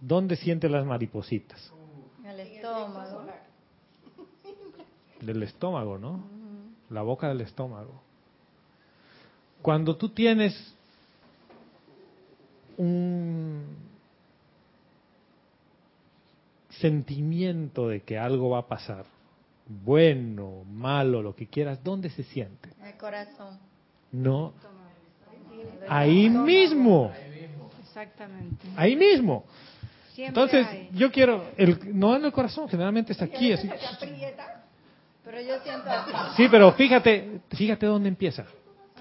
[0.00, 1.72] ¿dónde siente las maripositas?
[2.20, 3.26] En el estómago.
[5.20, 6.24] Del estómago, ¿no?
[6.90, 8.00] La boca del estómago.
[9.62, 10.74] Cuando tú tienes
[12.76, 13.64] un
[16.70, 19.06] sentimiento de que algo va a pasar,
[19.66, 22.70] bueno, malo, lo que quieras, ¿dónde se siente?
[22.80, 23.58] En el corazón.
[24.12, 24.52] No.
[25.88, 27.12] Ahí mismo.
[27.82, 28.66] Exactamente.
[28.76, 29.44] Ahí mismo.
[30.26, 33.52] Entonces, yo quiero, el, no en el corazón, generalmente está aquí.
[33.52, 33.68] Así.
[35.24, 35.88] Pero yo siento
[36.36, 38.44] Sí, pero fíjate, fíjate dónde empieza.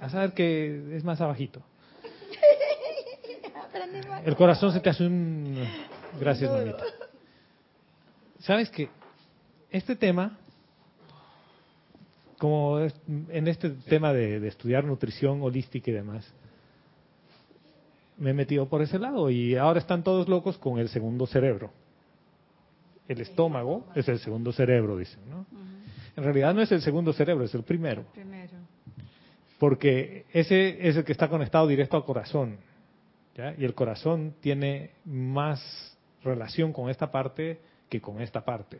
[0.02, 1.62] A saber que es más abajito.
[4.26, 5.68] El corazón se te hace un...
[6.20, 6.84] Gracias, mamita.
[8.40, 8.90] ¿Sabes que
[9.72, 10.38] Este tema
[12.38, 16.32] como en este tema de, estudiar nutrición holística y demás,
[18.18, 21.72] me he metido por ese lado y ahora están todos locos con el segundo cerebro.
[23.08, 25.46] El estómago es el segundo cerebro, dicen, ¿no?
[26.16, 28.04] En realidad no es el segundo cerebro, es el primero.
[28.14, 28.58] primero.
[29.60, 32.58] Porque ese es el que está conectado directo al corazón.
[33.58, 38.80] Y el corazón tiene más relación con esta parte que con esta parte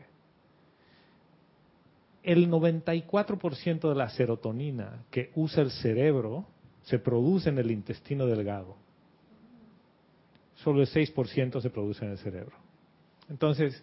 [2.28, 6.46] el 94% de la serotonina que usa el cerebro
[6.82, 8.76] se produce en el intestino delgado.
[10.62, 12.56] Solo el 6% se produce en el cerebro.
[13.28, 13.82] Entonces,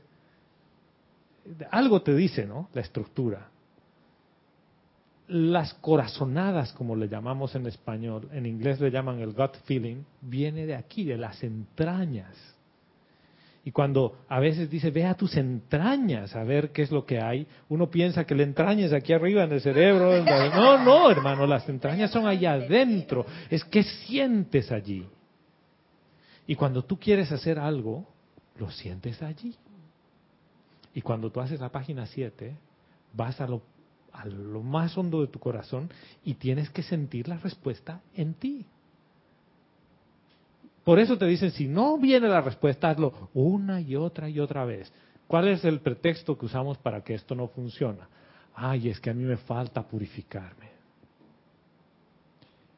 [1.72, 2.70] algo te dice, ¿no?
[2.74, 3.50] La estructura.
[5.28, 10.66] Las corazonadas, como le llamamos en español, en inglés le llaman el gut feeling, viene
[10.66, 12.36] de aquí, de las entrañas.
[13.64, 17.20] Y cuando a veces dice, ve a tus entrañas a ver qué es lo que
[17.20, 20.12] hay, uno piensa que la entraña es aquí arriba en el cerebro.
[20.56, 23.26] No, no, hermano, las entrañas son allá adentro.
[23.50, 25.08] Es que sientes allí.
[26.48, 28.08] Y cuando tú quieres hacer algo,
[28.58, 29.56] lo sientes allí.
[30.94, 32.56] Y cuando tú haces la página 7,
[33.14, 33.62] vas a lo,
[34.14, 35.90] a lo más hondo de tu corazón
[36.24, 38.66] y tienes que sentir la respuesta en ti.
[40.84, 44.66] Por eso te dicen, si no viene la respuesta, hazlo una y otra y otra
[44.66, 44.94] vez.
[45.28, 48.00] ¿Cuál es el pretexto que usamos para que esto no funcione?
[48.54, 50.70] Ay, es que a mí me falta purificarme.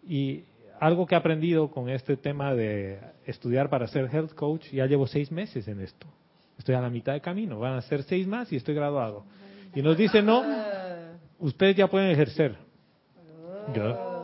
[0.08, 0.44] Y
[0.80, 5.08] algo que he aprendido con este tema de estudiar para ser health coach, ya llevo
[5.08, 6.08] seis meses en esto.
[6.58, 9.26] Estoy a la mitad de camino, van a ser seis más y estoy graduado.
[9.76, 10.44] Y nos dicen, no,
[11.40, 12.56] ustedes ya pueden ejercer.
[13.76, 14.18] Yo,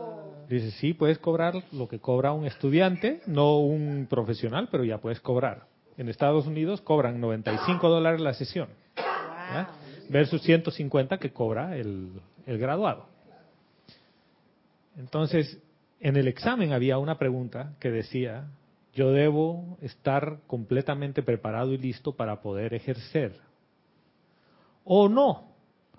[0.48, 5.20] Dice, sí, puedes cobrar lo que cobra un estudiante, no un profesional, pero ya puedes
[5.20, 5.66] cobrar.
[5.96, 8.68] En Estados Unidos cobran 95 dólares la sesión,
[10.10, 12.10] versus 150 que cobra el,
[12.46, 13.06] el graduado.
[14.96, 15.58] Entonces,
[16.04, 18.50] en el examen había una pregunta que decía,
[18.92, 23.40] yo debo estar completamente preparado y listo para poder ejercer.
[24.84, 25.48] O no,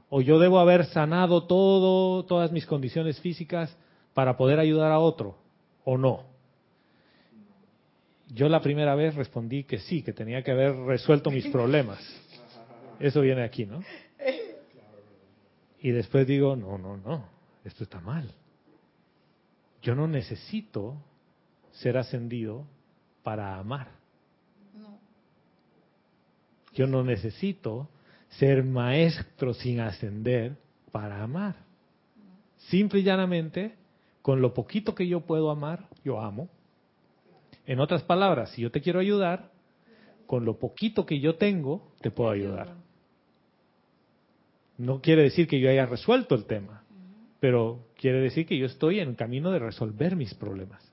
[0.10, 3.76] o yo debo haber sanado todo, todas mis condiciones físicas
[4.14, 5.40] para poder ayudar a otro
[5.84, 6.24] o no?
[8.28, 12.00] Yo la primera vez respondí que sí, que tenía que haber resuelto mis problemas.
[13.00, 13.82] Eso viene aquí, ¿no?
[15.80, 17.28] Y después digo, no, no, no,
[17.64, 18.32] esto está mal.
[19.86, 20.98] Yo no necesito
[21.74, 22.66] ser ascendido
[23.22, 23.92] para amar.
[26.74, 27.88] Yo no necesito
[28.30, 30.58] ser maestro sin ascender
[30.92, 31.58] para amar.
[32.58, 33.76] Simple y llanamente
[34.24, 36.50] con lo poquito que yo puedo amar, yo amo.
[37.68, 39.52] En otras palabras, si yo te quiero ayudar,
[40.26, 42.74] con lo poquito que yo tengo, te puedo ayudar.
[44.80, 46.85] No quiere decir que yo haya resuelto el tema,
[47.40, 50.84] pero quiere decir que yo estoy en camino de resolver mis problemas.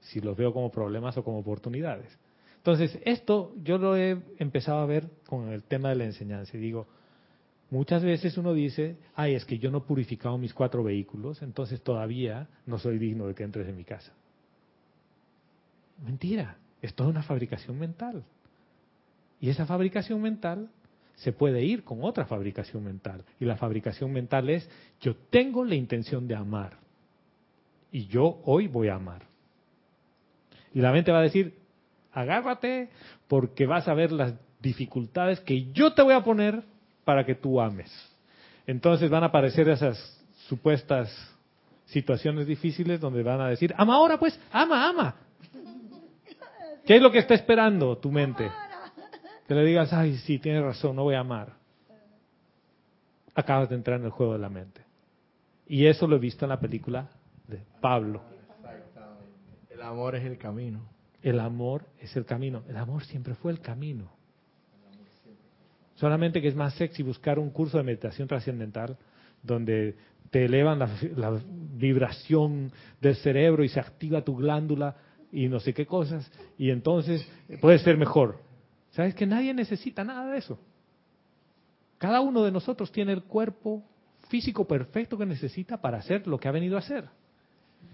[0.00, 2.18] Si los veo como problemas o como oportunidades.
[2.56, 6.56] Entonces, esto yo lo he empezado a ver con el tema de la enseñanza.
[6.56, 6.86] Y digo,
[7.70, 11.80] muchas veces uno dice, ay, es que yo no he purificado mis cuatro vehículos, entonces
[11.80, 14.12] todavía no soy digno de que entres en mi casa.
[16.04, 18.24] Mentira, es toda una fabricación mental.
[19.40, 20.68] Y esa fabricación mental
[21.20, 23.24] se puede ir con otra fabricación mental.
[23.38, 24.68] Y la fabricación mental es,
[25.00, 26.78] yo tengo la intención de amar.
[27.92, 29.22] Y yo hoy voy a amar.
[30.72, 31.58] Y la mente va a decir,
[32.12, 32.88] agárrate
[33.28, 36.62] porque vas a ver las dificultades que yo te voy a poner
[37.04, 37.90] para que tú ames.
[38.66, 39.98] Entonces van a aparecer esas
[40.48, 41.10] supuestas
[41.86, 45.16] situaciones difíciles donde van a decir, ama ahora pues, ama, ama.
[46.86, 48.48] ¿Qué es lo que está esperando tu mente?
[49.50, 51.54] Que le digas, ay, sí, tienes razón, no voy a amar.
[53.34, 54.80] Acabas de entrar en el juego de la mente.
[55.66, 57.10] Y eso lo he visto en la película
[57.48, 58.22] de Pablo.
[59.68, 60.82] El amor es el camino.
[61.20, 62.62] El amor es el camino.
[62.68, 64.12] El amor siempre fue el camino.
[65.96, 68.96] Solamente que es más sexy buscar un curso de meditación trascendental
[69.42, 69.96] donde
[70.30, 71.40] te elevan la, la,
[71.74, 72.70] vibración
[73.00, 74.94] del cerebro y se activa tu glándula
[75.32, 77.28] y no sé qué cosas y entonces
[77.60, 78.48] puede ser mejor.
[78.90, 80.58] ¿Sabes que nadie necesita nada de eso?
[81.98, 83.84] Cada uno de nosotros tiene el cuerpo
[84.28, 87.04] físico perfecto que necesita para hacer lo que ha venido a hacer.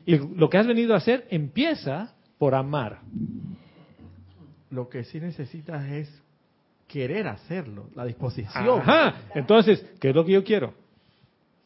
[0.05, 3.01] Y lo que has venido a hacer empieza por amar.
[4.71, 6.23] Lo que sí necesitas es
[6.87, 8.81] querer hacerlo, la disposición.
[8.81, 9.15] Ajá.
[9.35, 10.75] Entonces, ¿qué es lo que yo quiero?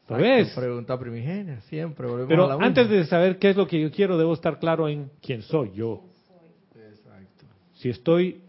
[0.09, 0.53] ¿Lo ves?
[0.55, 2.09] Pregunta primigenia, siempre.
[2.27, 5.43] Pero antes de saber qué es lo que yo quiero, debo estar claro en quién
[5.43, 6.05] soy yo.
[6.75, 7.47] Exacto.
[7.75, 8.41] Si estoy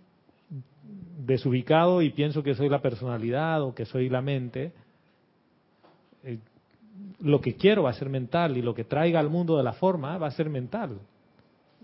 [1.26, 4.72] desubicado y pienso que soy la personalidad o que soy la mente,
[6.24, 6.40] eh,
[7.20, 9.74] lo que quiero va a ser mental y lo que traiga al mundo de la
[9.74, 11.00] forma va a ser mental.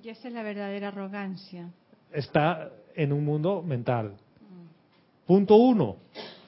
[0.01, 1.69] Y esa es la verdadera arrogancia.
[2.11, 4.13] Está en un mundo mental.
[5.25, 5.97] Punto uno,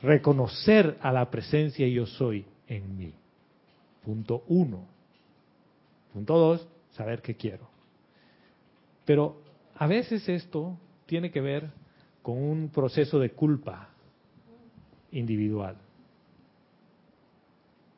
[0.01, 3.13] reconocer a la presencia yo soy en mí.
[4.03, 4.85] Punto uno.
[6.13, 7.67] Punto dos, saber qué quiero.
[9.05, 9.41] Pero
[9.75, 11.69] a veces esto tiene que ver
[12.21, 13.89] con un proceso de culpa
[15.11, 15.77] individual.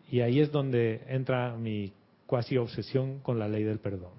[0.10, 1.94] Y ahí es donde entra mi
[2.28, 4.14] cuasi obsesión con la ley del perdón.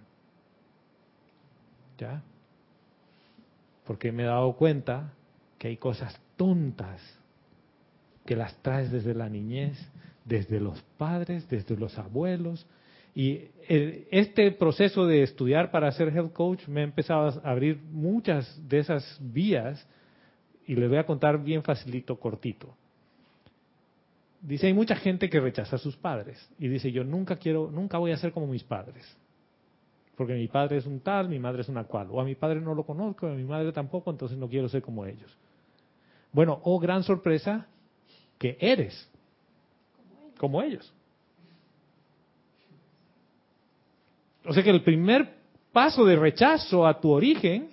[1.99, 2.23] ¿Ya?
[3.87, 5.13] Porque me he dado cuenta
[5.59, 7.01] que hay cosas tontas
[8.25, 9.79] que las traes desde la niñez,
[10.25, 12.67] desde los padres, desde los abuelos.
[13.15, 18.61] Y este proceso de estudiar para ser health coach me ha empezado a abrir muchas
[18.69, 19.87] de esas vías
[20.67, 22.75] y les voy a contar bien facilito, cortito.
[24.41, 27.99] Dice, hay mucha gente que rechaza a sus padres y dice, yo nunca quiero, nunca
[27.99, 29.17] voy a ser como mis padres.
[30.17, 32.09] Porque mi padre es un tal, mi madre es una cual.
[32.11, 34.83] O a mi padre no lo conozco, a mi madre tampoco, entonces no quiero ser
[34.83, 35.37] como ellos.
[36.33, 37.67] Bueno, oh gran sorpresa,
[38.39, 39.09] que eres
[40.39, 40.93] como ellos.
[44.45, 45.35] O sea que el primer
[45.73, 47.71] paso de rechazo a tu origen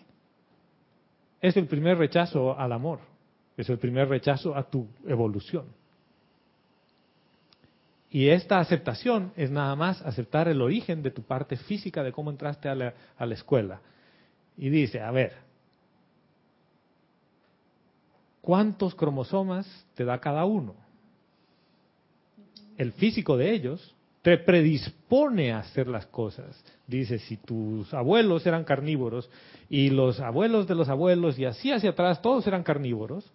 [1.42, 3.00] es el primer rechazo al amor,
[3.58, 5.66] es el primer rechazo a tu evolución.
[8.12, 12.32] Y esta aceptación es nada más aceptar el origen de tu parte física, de cómo
[12.32, 13.82] entraste a la, a la escuela.
[14.58, 15.34] Y dice, a ver,
[18.42, 20.76] ¿cuántos cromosomas te da cada uno?
[22.78, 26.62] El físico de ellos te predispone a hacer las cosas.
[26.88, 29.30] Dice, si tus abuelos eran carnívoros
[29.70, 33.32] y los abuelos de los abuelos y así hacia atrás todos eran carnívoros,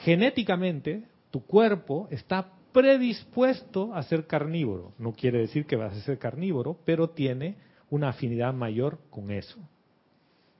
[0.00, 4.92] genéticamente tu cuerpo está predispuesto a ser carnívoro.
[4.98, 7.56] No quiere decir que vas a ser carnívoro, pero tiene
[7.90, 9.58] una afinidad mayor con eso.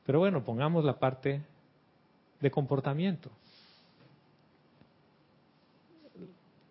[0.05, 1.43] Pero bueno, pongamos la parte
[2.41, 3.31] de comportamiento.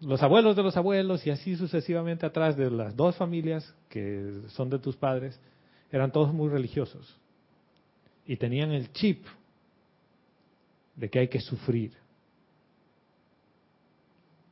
[0.02, 4.70] Los abuelos de los abuelos y así sucesivamente atrás de las dos familias que son
[4.70, 5.40] de tus padres,
[5.92, 7.18] eran todos muy religiosos.
[8.26, 9.26] Y tenían el chip
[10.96, 11.94] de que hay que sufrir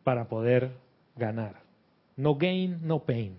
[0.04, 0.72] para poder
[1.16, 1.62] ganar.
[2.16, 3.36] No gain, no pain.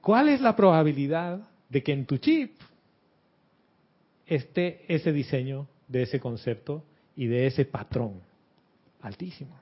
[0.00, 2.52] ¿Cuál es la probabilidad de que en tu chip
[4.26, 6.84] esté ese diseño de ese concepto
[7.16, 8.27] y de ese patrón?
[9.00, 9.56] Altísimo.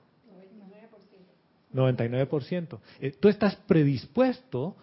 [1.73, 2.79] 99%.
[2.99, 4.75] Eh, tú estás predispuesto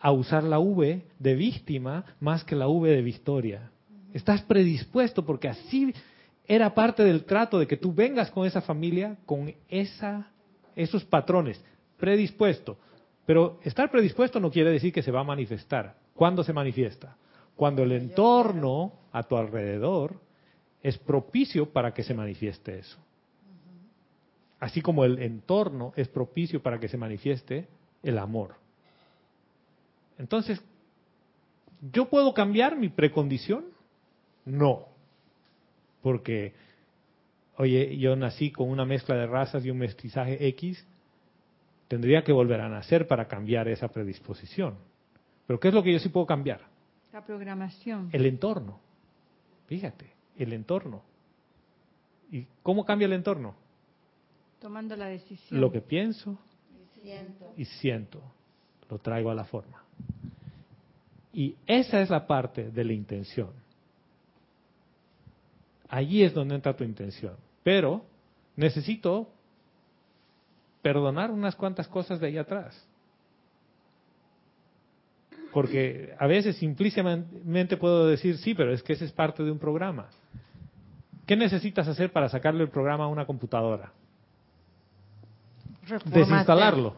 [0.00, 3.70] a usar la V de víctima más que la V de victoria.
[4.12, 5.94] Estás predispuesto porque así
[6.46, 10.28] era parte del trato de que tú vengas con esa familia, con esa,
[10.74, 11.62] esos patrones,
[11.96, 12.76] predispuesto.
[13.24, 15.96] Pero estar predispuesto no quiere decir que se va a manifestar.
[16.14, 17.16] ¿Cuándo se manifiesta?
[17.56, 20.20] Cuando el entorno a tu alrededor
[20.82, 22.98] es propicio para que se manifieste eso.
[24.62, 27.66] Así como el entorno es propicio para que se manifieste
[28.00, 28.54] el amor.
[30.18, 30.62] Entonces,
[31.92, 33.64] ¿yo puedo cambiar mi precondición?
[34.44, 34.86] No.
[36.00, 36.52] Porque,
[37.56, 40.86] oye, yo nací con una mezcla de razas y un mestizaje X,
[41.88, 44.76] tendría que volver a nacer para cambiar esa predisposición.
[45.48, 46.60] Pero ¿qué es lo que yo sí puedo cambiar?
[47.12, 48.10] La programación.
[48.12, 48.78] El entorno.
[49.66, 51.02] Fíjate, el entorno.
[52.30, 53.56] ¿Y cómo cambia el entorno?
[54.62, 55.60] Tomando la decisión.
[55.60, 56.38] Lo que pienso
[57.56, 58.22] y siento,
[58.88, 59.82] lo traigo a la forma.
[61.32, 63.50] Y esa es la parte de la intención.
[65.88, 67.34] Allí es donde entra tu intención.
[67.64, 68.04] Pero
[68.54, 69.28] necesito
[70.80, 72.86] perdonar unas cuantas cosas de ahí atrás.
[75.52, 79.58] Porque a veces implícitamente puedo decir, sí, pero es que ese es parte de un
[79.58, 80.08] programa.
[81.26, 83.92] ¿Qué necesitas hacer para sacarle el programa a una computadora?
[86.06, 86.94] Desinstalarlo.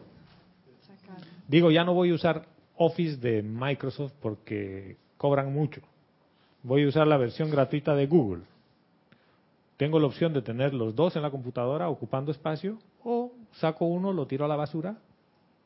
[1.47, 2.45] Digo, ya no voy a usar
[2.77, 5.81] Office de Microsoft porque cobran mucho.
[6.63, 8.43] Voy a usar la versión gratuita de Google.
[9.77, 14.13] Tengo la opción de tener los dos en la computadora ocupando espacio o saco uno,
[14.13, 14.97] lo tiro a la basura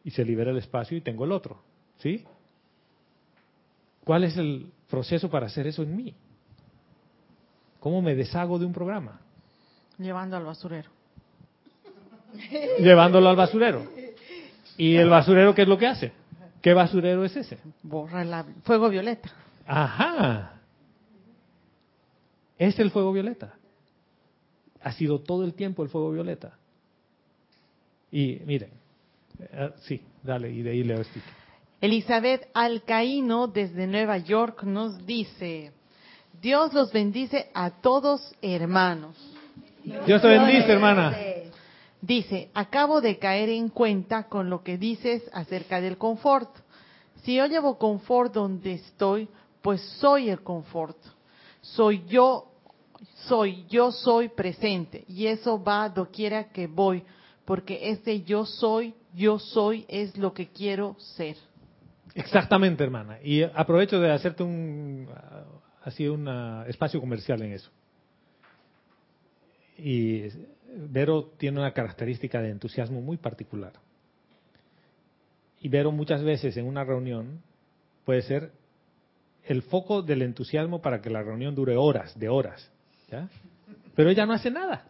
[0.03, 1.61] y se libera el espacio y tengo el otro.
[1.97, 2.25] ¿Sí?
[4.03, 6.15] ¿Cuál es el proceso para hacer eso en mí?
[7.79, 9.21] ¿Cómo me deshago de un programa?
[9.97, 10.89] Llevando al basurero.
[12.79, 13.83] Llevándolo al basurero.
[14.77, 16.11] ¿Y el basurero qué es lo que hace?
[16.61, 17.57] ¿Qué basurero es ese?
[17.83, 19.29] Borra el fuego violeta.
[19.65, 20.53] Ajá.
[22.57, 23.53] Es el fuego violeta.
[24.81, 26.57] Ha sido todo el tiempo el fuego violeta.
[28.11, 28.71] Y miren,
[29.39, 31.19] eh, sí, dale, y de ahí leo esto.
[31.81, 35.71] Elizabeth Alcaíno desde Nueva York nos dice,
[36.41, 39.15] Dios los bendice a todos hermanos.
[40.05, 41.15] Dios te bendice, hermana.
[42.01, 46.49] Dice, acabo de caer en cuenta con lo que dices acerca del confort.
[47.23, 49.27] Si yo llevo confort donde estoy,
[49.61, 50.97] pues soy el confort.
[51.61, 52.53] Soy yo,
[53.27, 55.03] soy, yo soy presente.
[55.09, 57.03] Y eso va doquiera que voy,
[57.43, 61.35] porque ese yo soy, yo soy es lo que quiero ser.
[62.15, 63.19] Exactamente, hermana.
[63.21, 65.07] Y aprovecho de hacerte un,
[65.83, 66.27] así un
[66.67, 67.69] espacio comercial en eso.
[69.77, 70.23] Y
[70.75, 73.73] Vero tiene una característica de entusiasmo muy particular.
[75.61, 77.41] Y Vero muchas veces en una reunión
[78.05, 78.51] puede ser
[79.43, 82.71] el foco del entusiasmo para que la reunión dure horas, de horas.
[83.09, 83.27] ¿ya?
[83.95, 84.85] Pero ella no hace nada.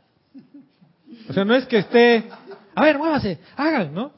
[1.27, 2.25] O sea, no es que esté,
[2.75, 4.13] a ver, muévase, hagan, ¿no?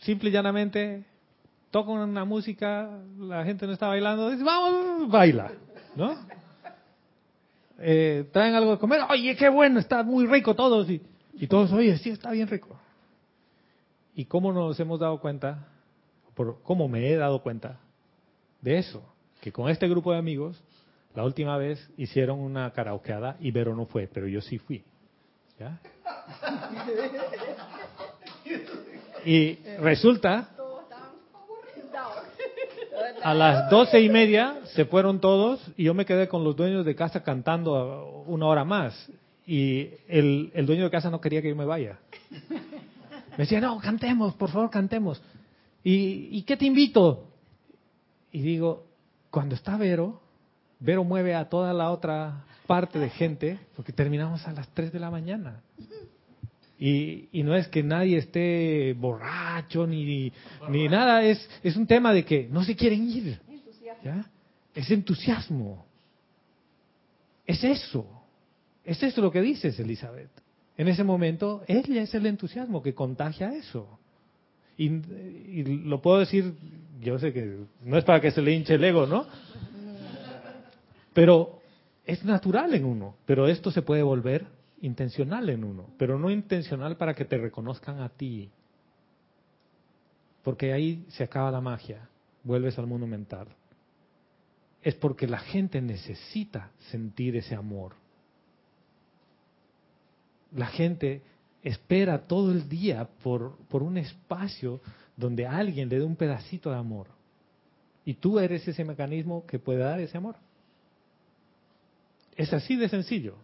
[0.00, 1.04] Simple y llanamente
[1.70, 5.52] toca una música, la gente no está bailando, dice, vamos, baila,
[5.96, 6.16] ¿no?
[7.78, 10.88] Eh, traen algo de comer, oye, qué bueno, está muy rico todos.
[10.90, 11.00] Y,
[11.34, 12.78] y todos, oye, sí, está bien rico.
[14.14, 15.66] ¿Y cómo nos hemos dado cuenta,
[16.34, 17.80] por cómo me he dado cuenta
[18.60, 19.02] de eso?
[19.40, 20.62] Que con este grupo de amigos,
[21.14, 24.84] la última vez hicieron una karaokeada y Vero no fue, pero yo sí fui.
[25.58, 25.80] ¿Ya?
[29.24, 30.50] Y resulta
[33.22, 36.84] a las doce y media se fueron todos y yo me quedé con los dueños
[36.84, 39.10] de casa cantando una hora más.
[39.46, 41.98] Y el, el dueño de casa no quería que yo me vaya.
[43.32, 45.20] Me decía, no, cantemos, por favor, cantemos.
[45.82, 47.24] ¿Y, ¿Y qué te invito?
[48.30, 48.84] Y digo,
[49.30, 50.20] cuando está Vero,
[50.78, 55.00] Vero mueve a toda la otra parte de gente, porque terminamos a las 3 de
[55.00, 55.62] la mañana.
[56.84, 60.32] Y, y, no es que nadie esté borracho ni,
[60.68, 63.38] ni nada, es, es un tema de que no se quieren ir.
[64.02, 64.28] ¿ya?
[64.74, 65.86] Es entusiasmo.
[67.46, 68.04] Es eso.
[68.84, 70.30] Es eso lo que dices, Elizabeth.
[70.76, 73.86] En ese momento, ella es el entusiasmo que contagia eso.
[74.76, 76.52] Y, y, lo puedo decir,
[77.00, 79.24] yo sé que no es para que se le hinche el ego, ¿no?
[81.14, 81.60] Pero
[82.04, 83.14] es natural en uno.
[83.24, 84.46] Pero esto se puede volver
[84.82, 88.50] intencional en uno, pero no intencional para que te reconozcan a ti.
[90.42, 92.08] Porque ahí se acaba la magia,
[92.42, 93.46] vuelves al mundo mental.
[94.82, 97.94] Es porque la gente necesita sentir ese amor.
[100.50, 101.22] La gente
[101.62, 104.80] espera todo el día por, por un espacio
[105.16, 107.06] donde alguien le dé un pedacito de amor.
[108.04, 110.34] Y tú eres ese mecanismo que puede dar ese amor.
[112.36, 113.36] Es así de sencillo.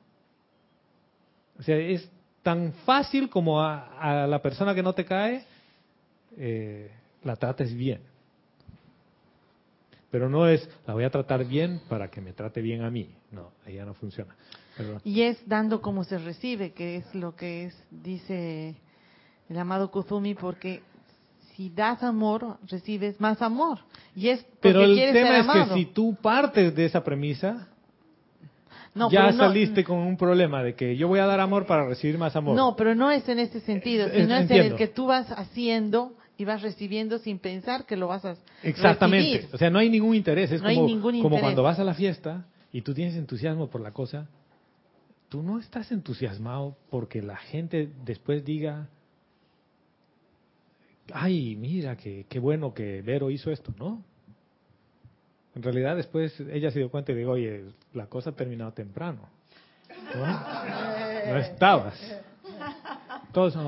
[1.59, 2.09] O sea, es
[2.43, 5.45] tan fácil como a, la persona que no te cae,
[6.37, 6.91] eh,
[7.25, 8.01] la trates bien.
[10.11, 13.11] Pero no es, la voy a tratar bien para que me trate bien a mí.
[13.31, 14.35] No, ya no funciona.
[15.05, 18.77] Y es dando como se recibe, que es lo que es, dice
[19.49, 20.83] el amado Kuzumi, porque
[21.55, 23.81] si das amor, recibes más amor.
[24.15, 27.69] Y es porque Pero el quieres tema es que si tú partes de esa premisa,
[29.11, 32.35] ya saliste con un problema de que yo voy a dar amor para recibir más
[32.37, 32.57] amor.
[32.57, 36.15] No, pero no es en ese sentido, sino es, en el que tú vas haciendo
[36.37, 39.49] y vas recibiendo sin pensar que lo vas a Exactamente.
[39.53, 40.53] O sea, no hay ningún interés.
[40.53, 44.29] Es como, como cuando vas a la fiesta y tú tienes entusiasmo por la cosa,
[45.29, 48.89] tú no estás entusiasmado porque la gente después diga,
[51.13, 54.05] ay, mira, qué, qué bueno que Vero hizo esto, ¿no?
[55.59, 59.29] En realidad después ella se dio cuenta y dijo, oye, la cosa ha terminado temprano.
[60.15, 61.95] No, estabas.
[63.33, 63.59] Todos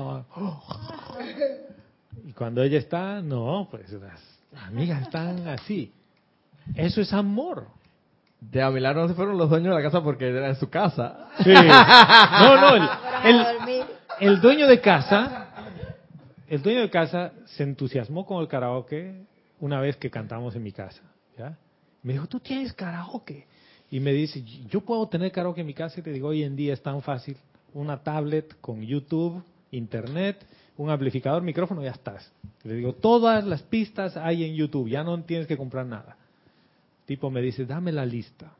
[2.25, 4.21] Y cuando ella está, no, pues las
[4.67, 5.91] amigas están así.
[6.75, 7.67] Eso es amor.
[8.39, 11.27] De a no se fueron los dueños de la casa porque era en su casa.
[11.43, 11.51] Sí.
[11.53, 12.89] No, no,
[13.25, 13.83] el,
[14.21, 15.49] el dueño de casa
[16.47, 19.25] el dueño de casa se entusiasmó con el karaoke
[19.59, 21.01] una vez que cantamos en mi casa.
[22.03, 23.45] Me dijo, tú tienes karaoke.
[23.89, 25.99] Y me dice, yo puedo tener karaoke en mi casa.
[25.99, 27.37] Y te digo, hoy en día es tan fácil.
[27.73, 30.45] Una tablet con YouTube, Internet,
[30.77, 32.31] un amplificador, micrófono, ya estás.
[32.63, 36.17] Le digo, todas las pistas hay en YouTube, ya no tienes que comprar nada.
[37.05, 38.51] Tipo me dice, dame la lista.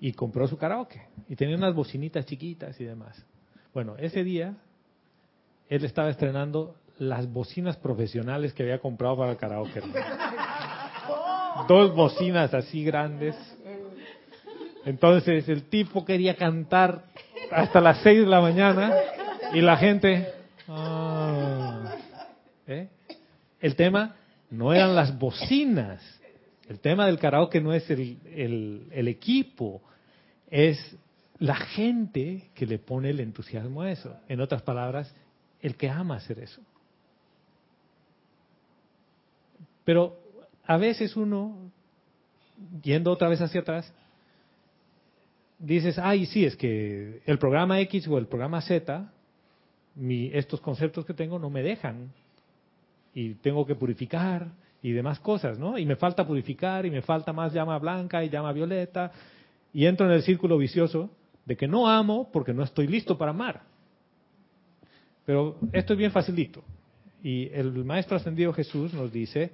[0.00, 1.02] Y compró su karaoke.
[1.28, 3.16] Y tenía unas bocinitas chiquitas y demás.
[3.72, 4.54] Bueno, ese día
[5.68, 9.82] él estaba estrenando las bocinas profesionales que había comprado para el karaoke.
[11.68, 13.34] Dos bocinas así grandes.
[14.84, 17.04] Entonces el tipo quería cantar
[17.50, 18.94] hasta las seis de la mañana
[19.52, 20.28] y la gente...
[20.68, 21.94] Ah,
[22.66, 22.88] ¿eh?
[23.60, 24.16] El tema
[24.50, 26.02] no eran las bocinas.
[26.68, 29.82] El tema del karaoke no es el, el equipo,
[30.50, 30.96] es
[31.38, 34.16] la gente que le pone el entusiasmo a eso.
[34.28, 35.14] En otras palabras,
[35.60, 36.60] el que ama hacer eso.
[39.84, 40.25] Pero
[40.66, 41.70] a veces uno,
[42.82, 43.92] yendo otra vez hacia atrás,
[45.58, 49.10] dices, ay, sí, es que el programa X o el programa Z,
[49.94, 52.12] mi, estos conceptos que tengo no me dejan.
[53.14, 54.48] Y tengo que purificar
[54.82, 55.78] y demás cosas, ¿no?
[55.78, 59.10] Y me falta purificar y me falta más llama blanca y llama violeta.
[59.72, 61.10] Y entro en el círculo vicioso
[61.44, 63.62] de que no amo porque no estoy listo para amar.
[65.24, 66.62] Pero esto es bien facilito.
[67.22, 69.52] Y el Maestro Ascendido Jesús nos dice,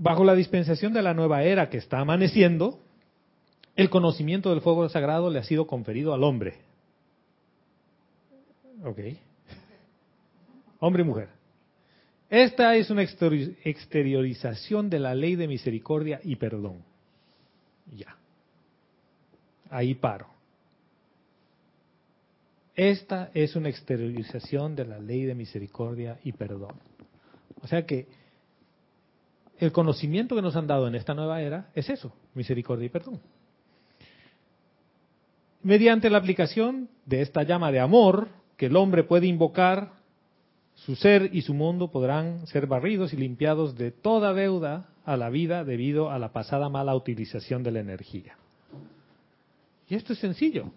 [0.00, 2.80] bajo la dispensación de la nueva era que está amaneciendo,
[3.76, 6.54] el conocimiento del fuego sagrado le ha sido conferido al hombre.
[8.82, 8.98] Ok.
[10.80, 11.28] Hombre y mujer.
[12.30, 16.82] Esta es una exteriorización de la ley de misericordia y perdón.
[17.94, 18.16] Ya.
[19.68, 20.28] Ahí paro.
[22.74, 26.76] Esta es una exteriorización de la ley de misericordia y perdón.
[27.60, 28.06] O sea que
[29.60, 33.20] el conocimiento que nos han dado en esta nueva era es eso, misericordia y perdón.
[35.62, 39.92] Mediante la aplicación de esta llama de amor que el hombre puede invocar,
[40.74, 45.28] su ser y su mundo podrán ser barridos y limpiados de toda deuda a la
[45.28, 48.36] vida debido a la pasada mala utilización de la energía.
[49.88, 50.72] Y esto es sencillo.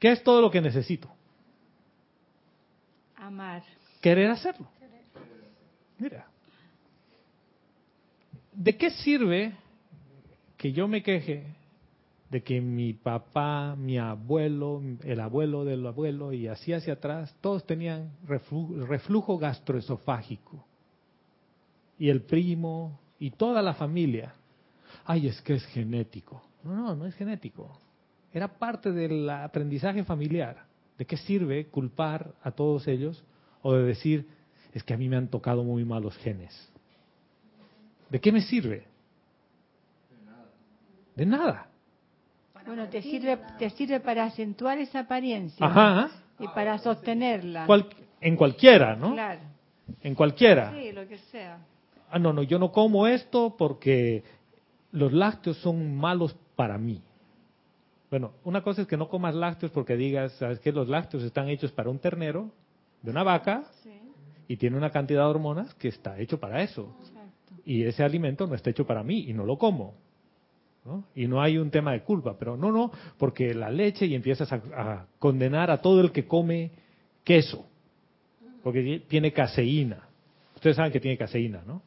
[0.00, 1.13] ¿Qué es todo lo que necesito?
[3.24, 3.62] Amar.
[4.02, 4.68] Querer hacerlo.
[5.98, 6.26] Mira.
[8.52, 9.54] ¿De qué sirve
[10.58, 11.46] que yo me queje
[12.28, 17.66] de que mi papá, mi abuelo, el abuelo del abuelo y así hacia atrás, todos
[17.66, 20.62] tenían reflujo, gastroesofágico?
[21.98, 24.34] Y el primo y toda la familia.
[25.06, 26.42] Ay, es que es genético.
[26.62, 27.80] No, no, no es genético.
[28.32, 30.73] Era parte del aprendizaje familiar.
[30.98, 33.24] ¿De qué sirve culpar a todos ellos
[33.62, 34.28] o de decir,
[34.72, 36.70] es que a mí me han tocado muy mal los genes?
[38.10, 38.86] ¿De qué me sirve?
[41.16, 41.68] De nada.
[42.66, 47.66] Bueno, te sirve, te sirve para acentuar esa apariencia y para sostenerla.
[48.20, 49.12] en cualquiera, ¿no?
[49.12, 49.40] Claro.
[50.00, 50.72] En cualquiera.
[50.72, 51.58] Sí, lo que sea.
[52.10, 54.22] Ah, no, no, yo no como esto porque
[54.92, 57.02] los lácteos son malos para mí.
[58.14, 60.70] Bueno, una cosa es que no comas lácteos porque digas, ¿sabes qué?
[60.70, 62.48] Los lácteos están hechos para un ternero,
[63.02, 63.64] de una vaca,
[64.46, 66.96] y tiene una cantidad de hormonas que está hecho para eso.
[67.64, 69.94] y ese alimento no está hecho para mí y no lo como.
[70.84, 71.02] ¿no?
[71.16, 74.52] Y no hay un tema de culpa, pero no, no, porque la leche y empiezas
[74.52, 76.70] a, a condenar a todo el que come
[77.24, 77.66] queso,
[78.62, 80.06] porque tiene caseína.
[80.54, 81.82] Ustedes saben que tiene caseína, ¿no?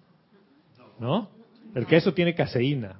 [0.99, 1.29] ¿No?
[1.73, 2.99] El queso tiene caseína.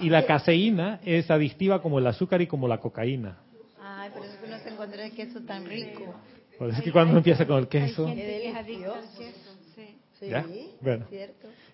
[0.00, 3.38] Y la caseína es adictiva como el azúcar y como la cocaína.
[3.80, 6.14] Ay, pero es que no se encuentra el queso tan rico.
[6.58, 8.06] Por eso es que cuando empieza con el queso.
[8.06, 9.96] Hay gente que es adicta al queso, sí.
[10.18, 10.44] Sí, ¿Ya?
[10.82, 11.06] Bueno.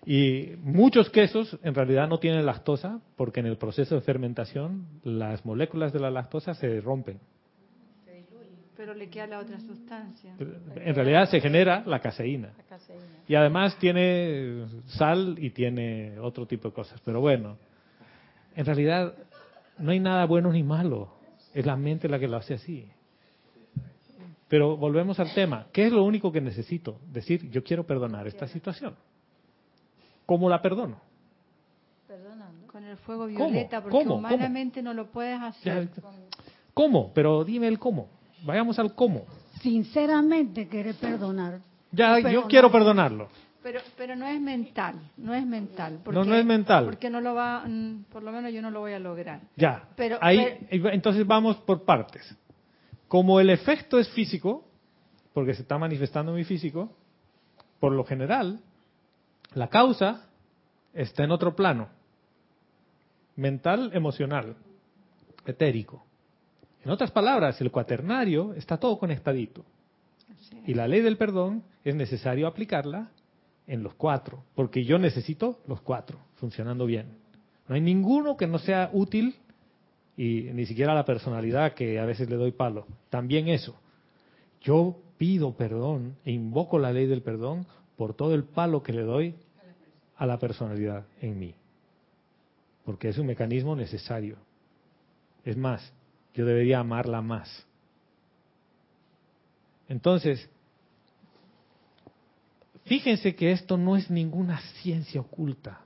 [0.05, 5.45] Y muchos quesos en realidad no tienen lactosa porque en el proceso de fermentación las
[5.45, 7.19] moléculas de la lactosa se rompen.
[8.87, 10.33] Pero le queda la otra sustancia.
[10.39, 12.53] En realidad se genera la caseína.
[12.57, 13.03] La caseína.
[13.27, 17.01] Y además tiene sal y tiene otro tipo de cosas.
[17.03, 17.57] Pero bueno,
[18.55, 19.13] en realidad
[19.77, 21.09] no hay nada bueno ni malo.
[21.53, 22.87] Es la mente la que lo hace así.
[24.47, 25.67] Pero volvemos al tema.
[25.73, 27.01] ¿Qué es lo único que necesito?
[27.11, 28.95] Decir, yo quiero perdonar esta situación.
[30.25, 31.01] ¿Cómo la perdono?
[32.07, 32.67] Perdonando.
[32.67, 33.49] Con el fuego ¿Cómo?
[33.49, 34.15] violeta, porque ¿Cómo?
[34.15, 35.89] humanamente no lo puedes hacer.
[35.93, 36.01] Ya,
[36.73, 37.11] ¿Cómo?
[37.13, 38.15] Pero dime el cómo.
[38.43, 39.25] Vayamos al cómo.
[39.61, 41.59] Sinceramente querer perdonar.
[41.91, 42.49] Ya, yo Perdonar.
[42.49, 43.29] quiero perdonarlo.
[43.63, 45.99] Pero, pero no es mental, no es mental.
[46.05, 46.85] No, no es mental.
[46.85, 49.41] Porque no lo va, mm, por lo menos yo no lo voy a lograr.
[49.57, 49.89] Ya.
[49.97, 52.33] Pero- Ahí, entonces vamos por partes.
[53.09, 54.65] Como el efecto es físico,
[55.33, 56.95] porque se está manifestando en mi físico,
[57.79, 58.61] por lo general,
[59.53, 60.29] la causa
[60.93, 61.89] está en otro plano.
[63.35, 64.55] Mental, emocional,
[65.45, 66.06] etérico.
[66.87, 69.65] En otras palabras, el cuaternario está todo conectadito.
[70.65, 73.11] Y la ley del perdón es necesario aplicarla
[73.67, 77.07] en los cuatro, porque yo necesito los cuatro funcionando bien.
[77.67, 79.35] No hay ninguno que no sea útil
[80.15, 82.87] y ni siquiera la personalidad que a veces le doy palo.
[83.09, 83.75] También eso.
[84.61, 87.67] Yo pido perdón e invoco la ley del perdón
[87.97, 89.35] por todo el palo que le doy
[90.15, 91.53] a la personalidad en mí.
[92.85, 94.37] Porque es un mecanismo necesario.
[95.43, 95.93] Es más,
[96.37, 97.65] yo debería amarla más.
[99.89, 100.47] Entonces,
[102.85, 105.81] fíjense que esto no es ninguna ciencia oculta.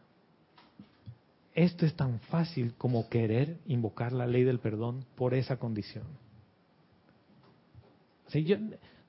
[1.54, 6.04] Esto es tan fácil como querer invocar la ley del perdón por esa condición.
[8.34, 8.58] Yo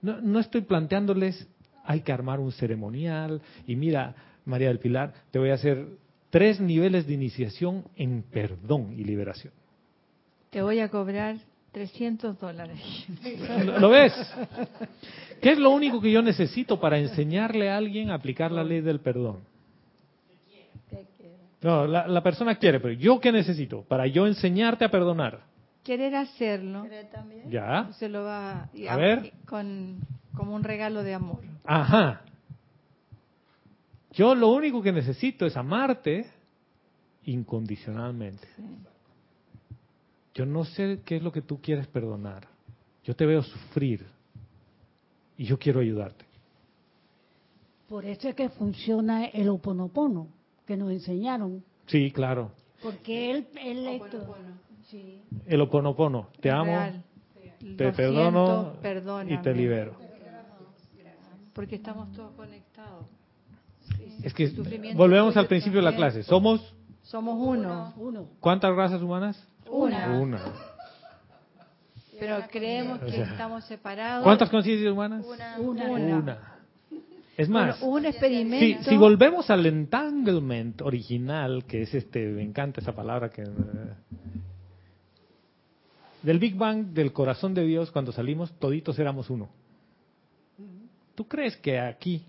[0.01, 1.49] no, no estoy planteándoles
[1.85, 4.15] hay que armar un ceremonial y mira,
[4.45, 5.89] María del Pilar, te voy a hacer
[6.31, 9.53] tres niveles de iniciación en perdón y liberación.
[10.53, 11.37] Te voy a cobrar
[11.73, 12.79] 300 dólares.
[13.81, 14.13] ¿Lo ves?
[15.41, 18.83] ¿Qué es lo único que yo necesito para enseñarle a alguien a aplicar la ley
[18.83, 19.39] del perdón?
[21.63, 23.83] No, la, la persona quiere, pero ¿yo qué necesito?
[23.83, 25.41] Para yo enseñarte a perdonar.
[25.85, 27.51] Querer hacerlo, ¿Cree también?
[27.51, 27.89] ¿Ya?
[27.95, 29.33] se lo va y A ver.
[29.47, 30.01] con
[30.37, 31.41] como un regalo de amor.
[31.65, 32.21] Ajá.
[34.13, 36.27] Yo lo único que necesito es amarte
[37.25, 38.47] incondicionalmente.
[40.35, 42.49] Yo no sé qué es lo que tú quieres perdonar.
[43.05, 44.07] Yo te veo sufrir
[45.37, 46.25] y yo quiero ayudarte.
[47.89, 50.29] Por eso es que funciona el oponopono
[50.67, 51.63] que nos enseñaron.
[51.87, 52.53] Sí, claro.
[52.83, 54.35] Porque él, él esto,
[54.89, 55.21] sí.
[55.47, 56.29] El oponopono.
[56.41, 57.05] Te amo, real.
[57.77, 59.97] te Lo perdono siento, y te libero.
[61.53, 63.05] Porque estamos todos conectados.
[64.23, 64.49] Es que
[64.95, 66.23] volvemos al principio de la clase.
[66.23, 68.27] ¿Somos Somos uno, Uno.
[68.41, 69.47] cuántas razas humanas?
[69.73, 70.21] Una.
[70.21, 70.43] Una.
[72.19, 74.23] Pero creemos que O sea, estamos separados.
[74.25, 75.25] ¿Cuántas conciencias humanas?
[75.27, 75.59] Una.
[75.59, 75.91] Una.
[75.91, 76.49] Una.
[77.37, 78.91] Es más, Bueno, un Si, experimento.
[78.91, 83.43] si volvemos al entanglement original, que es este, me encanta esa palabra que...
[83.43, 83.47] eh,
[86.23, 89.49] del Big Bang, del corazón de Dios, cuando salimos, toditos éramos uno.
[91.17, 92.25] ¿Tú crees que aquí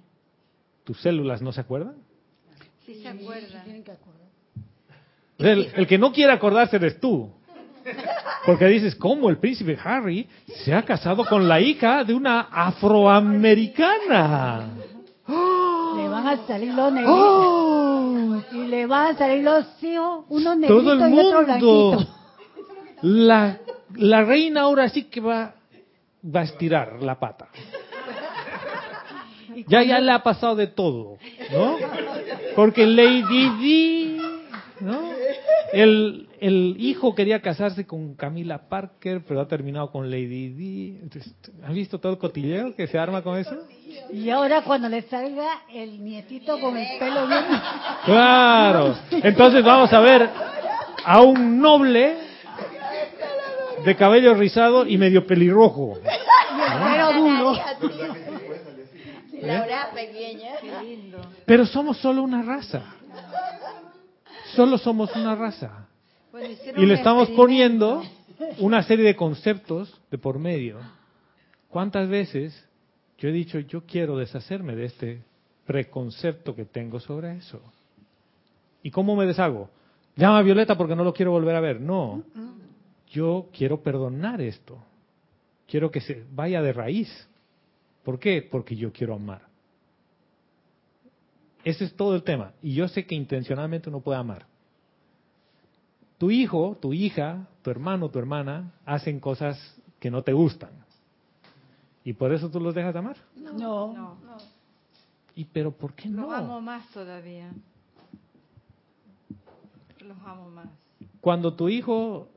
[0.83, 1.95] tus células no se acuerdan?
[2.85, 3.63] Sí se acuerdan.
[3.65, 4.22] Tienen que acordar.
[5.43, 7.29] Sea, el, el que no quiere acordarse eres tú.
[8.45, 10.27] Porque dices, ¿cómo el príncipe Harry
[10.63, 14.67] se ha casado con la hija de una afroamericana?
[15.95, 17.17] Le van a salir los negritos.
[17.17, 18.41] ¡Oh!
[18.51, 22.05] Y le van a salir los hijos, unos negritos Todo el mundo.
[23.01, 23.57] La,
[23.95, 25.55] la reina ahora sí que va,
[26.23, 27.47] va a estirar la pata.
[29.67, 31.17] Ya, ya le ha pasado de todo,
[31.51, 31.77] ¿no?
[32.55, 34.17] Porque Lady Di,
[34.84, 34.99] ¿no?
[35.73, 40.99] El, el hijo quería casarse con Camila Parker, pero ha terminado con Lady Di.
[41.01, 43.57] Entonces, ¿Has visto todo el cotilleo que se arma con eso?
[44.11, 47.43] Y ahora cuando le salga el nietito con el pelo bien...
[48.05, 48.95] Claro.
[49.09, 50.29] Entonces vamos a ver
[51.03, 52.17] a un noble
[53.84, 55.97] de cabello rizado y medio pelirrojo.
[56.84, 57.53] Pero duro.
[59.41, 60.51] Laura pequeña.
[60.61, 61.19] Qué lindo.
[61.45, 62.81] Pero somos solo una raza.
[64.56, 65.88] Solo somos una raza.
[66.78, 68.04] Y le estamos poniendo
[68.60, 70.80] una serie de conceptos de por medio.
[71.70, 72.68] ¿Cuántas veces
[73.18, 75.22] yo he dicho, yo quiero deshacerme de este
[75.66, 77.62] preconcepto que tengo sobre eso?
[78.82, 79.70] ¿Y cómo me deshago?
[80.16, 81.80] Llama a Violeta porque no lo quiero volver a ver.
[81.80, 82.24] No,
[83.10, 84.78] yo quiero perdonar esto.
[85.68, 87.28] Quiero que se vaya de raíz.
[88.04, 88.47] ¿Por qué?
[88.49, 89.53] Porque yo quiero amar.
[91.64, 92.51] Ese es todo el tema.
[92.61, 94.45] Y yo sé que intencionalmente uno puede amar.
[96.18, 99.57] Tu hijo, tu hija, tu hermano, tu hermana hacen cosas
[99.99, 100.72] que no te gustan.
[102.03, 103.18] ¿Y por eso tú los dejas de amar?
[103.36, 103.93] No.
[103.93, 104.18] No,
[105.36, 106.61] ¿Y pero por qué los amo no?
[106.61, 107.49] más todavía.
[109.99, 110.68] Los amo más.
[111.22, 112.28] Cuando tu hijo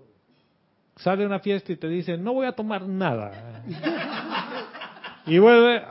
[0.97, 3.63] sale a una fiesta y te dice, no voy a tomar nada.
[5.29, 5.83] Y vuelve,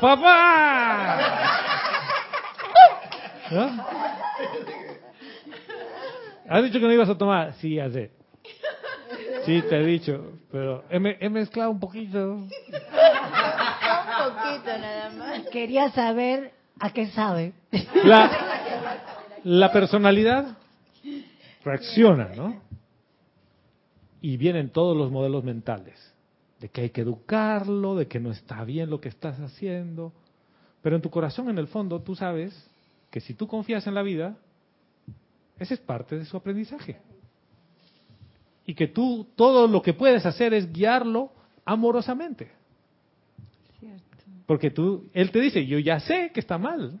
[0.00, 1.60] ¡papá!
[3.50, 3.84] ¿No?
[6.48, 7.54] ¿Has dicho que no ibas a tomar?
[7.54, 8.10] Sí, ya sé.
[9.46, 12.32] Sí, te he dicho, pero he, me- he mezclado un poquito.
[12.34, 12.78] Un poquito
[14.78, 15.42] nada más.
[15.50, 17.52] Quería saber a qué sabe.
[18.04, 18.30] La,
[19.44, 20.56] la personalidad
[21.64, 22.60] reacciona, ¿no?
[24.20, 26.14] Y vienen todos los modelos mentales,
[26.58, 30.12] de que hay que educarlo, de que no está bien lo que estás haciendo.
[30.82, 32.69] Pero en tu corazón, en el fondo, tú sabes
[33.10, 34.36] que si tú confías en la vida,
[35.58, 36.96] ese es parte de su aprendizaje.
[38.64, 41.32] Y que tú todo lo que puedes hacer es guiarlo
[41.64, 42.50] amorosamente.
[43.78, 44.04] Cierto.
[44.46, 47.00] Porque tú, él te dice, yo ya sé que está mal,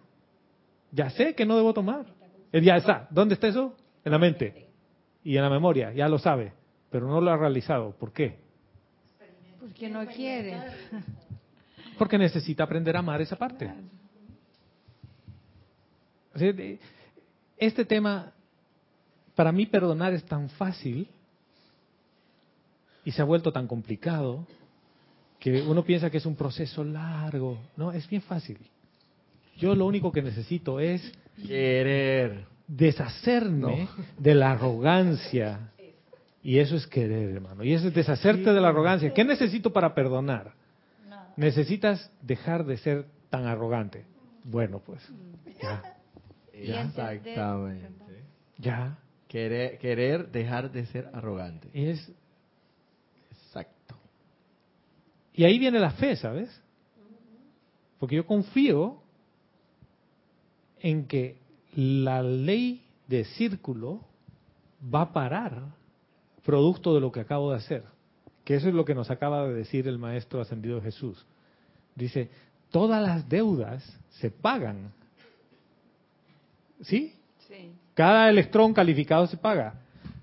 [0.90, 2.06] ya sé que no debo tomar.
[2.52, 3.06] Él ya está.
[3.10, 3.76] ¿Dónde está eso?
[4.04, 4.66] En la mente
[5.22, 6.52] y en la memoria, ya lo sabe,
[6.90, 7.92] pero no lo ha realizado.
[7.92, 8.38] ¿Por qué?
[9.60, 10.58] Porque no quiere.
[11.98, 13.70] Porque necesita aprender a amar esa parte.
[17.56, 18.32] Este tema,
[19.34, 21.08] para mí perdonar es tan fácil
[23.04, 24.46] y se ha vuelto tan complicado
[25.38, 27.58] que uno piensa que es un proceso largo.
[27.76, 28.58] No, es bien fácil.
[29.56, 31.12] Yo lo único que necesito es
[31.46, 32.46] Querer.
[32.66, 33.88] deshacerme
[34.18, 35.70] de la arrogancia.
[36.42, 37.64] Y eso es querer, hermano.
[37.64, 39.12] Y eso es deshacerte de la arrogancia.
[39.12, 40.52] ¿Qué necesito para perdonar?
[41.36, 44.04] Necesitas dejar de ser tan arrogante.
[44.44, 45.02] Bueno, pues,
[45.62, 45.82] ya,
[46.64, 48.24] Y entender- Exactamente.
[48.58, 48.98] ya.
[49.28, 51.68] Querer, querer dejar de ser arrogante.
[51.72, 52.10] Es,
[53.30, 53.94] Exacto.
[55.32, 56.50] y ahí viene la fe, ¿sabes?
[57.98, 59.00] Porque yo confío
[60.80, 61.38] en que
[61.74, 64.00] la ley de círculo
[64.82, 65.62] va a parar
[66.42, 67.84] producto de lo que acabo de hacer.
[68.44, 71.24] Que eso es lo que nos acaba de decir el Maestro Ascendido Jesús.
[71.94, 72.30] Dice,
[72.70, 74.92] todas las deudas se pagan.
[76.82, 77.14] ¿Sí?
[77.48, 77.72] Sí.
[77.94, 79.74] Cada electrón calificado se paga.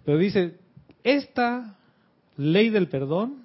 [0.05, 0.55] Pero dice,
[1.03, 1.75] esta
[2.37, 3.43] ley del perdón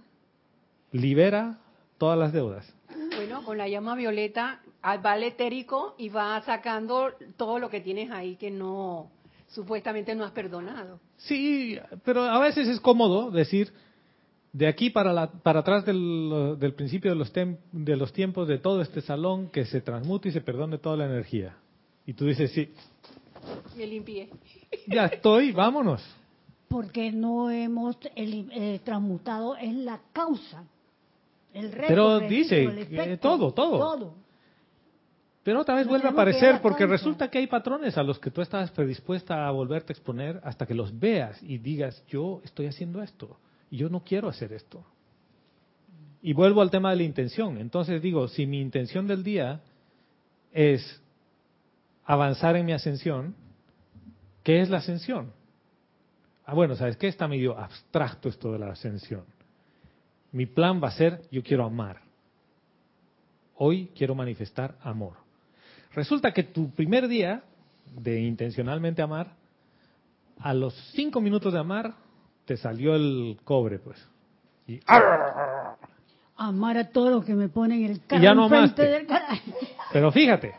[0.93, 1.59] libera
[1.99, 2.73] todas las deudas.
[3.17, 7.81] Bueno, con la llama violeta ah, va al etérico y va sacando todo lo que
[7.81, 9.11] tienes ahí que no,
[9.49, 10.99] supuestamente no has perdonado.
[11.19, 13.73] Sí, pero a veces es cómodo decir,
[14.53, 18.49] de aquí para, la- para atrás del, del principio de los, tem- de los tiempos
[18.49, 21.57] de todo este salón, que se transmute y se perdone toda la energía.
[22.07, 22.73] Y tú dices, sí,
[23.77, 24.29] Me limpié.
[24.87, 26.03] ya estoy, vámonos.
[26.69, 30.65] Porque no hemos eli- eh, transmutado es la causa.
[31.53, 33.79] El resto, Pero el dice, efecto, el eh, todo, todo.
[33.79, 34.15] Todo.
[35.45, 36.93] Pero otra vez No vuelve a aparecer porque causa.
[36.93, 40.67] resulta que hay patrones a los que tú estabas predispuesta a volverte a exponer hasta
[40.67, 43.39] que los veas y digas, yo estoy haciendo esto
[43.71, 44.85] y yo no quiero hacer esto.
[46.23, 47.59] Y vuelvo al tema de la intención.
[47.59, 49.61] Entonces digo, si mi intención del día
[50.53, 51.02] es
[52.05, 53.35] avanzar en mi ascensión,
[54.43, 55.33] ¿qué es la ascensión?
[56.45, 57.09] Ah, bueno, ¿sabes qué?
[57.09, 59.25] Está medio abstracto esto de la ascensión.
[60.33, 62.01] Mi plan va a ser, yo quiero amar.
[63.57, 65.15] Hoy quiero manifestar amor.
[65.95, 67.43] Resulta que tu primer día
[67.95, 69.29] de intencionalmente amar,
[70.41, 71.93] a los cinco minutos de amar,
[72.47, 74.05] te salió el cobre, pues.
[74.67, 74.81] Y,
[76.37, 78.83] Amar a todos los que me ponen el carro ya no amaste.
[78.85, 79.29] del cara-
[79.93, 80.55] pero fíjate.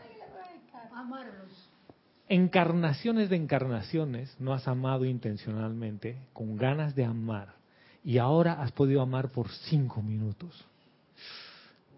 [2.28, 7.54] Encarnaciones de encarnaciones no has amado intencionalmente, con ganas de amar,
[8.02, 10.64] y ahora has podido amar por cinco minutos.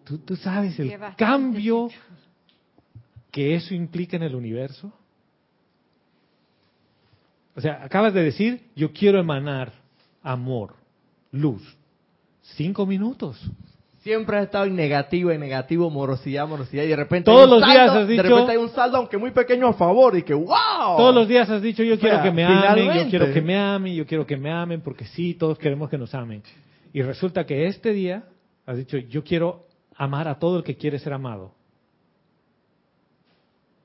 [0.05, 1.89] ¿Tú, tú sabes el cambio
[3.31, 4.93] que eso implica en el universo?
[7.57, 9.73] O sea, acabas de decir, yo quiero emanar
[10.23, 10.75] amor,
[11.33, 11.63] luz.
[12.43, 13.41] Cinco minutos.
[14.07, 17.51] Siempre has estado en negativo, en negativo, morosidad, morosidad, y de repente Todos hay un
[17.51, 20.17] los saldo, días has dicho- de repente hay un saldo, aunque muy pequeño, a favor,
[20.17, 20.97] y que ¡wow!
[20.97, 23.43] Todos los días has dicho, yo O quiero sea, que me amen, yo quiero que
[23.43, 26.41] me amen, yo quiero que me amen, porque sí, todos queremos que nos amen.
[26.93, 28.29] Y resulta que este día
[28.65, 31.53] has dicho, yo quiero amar a todo el que quiere ser amado.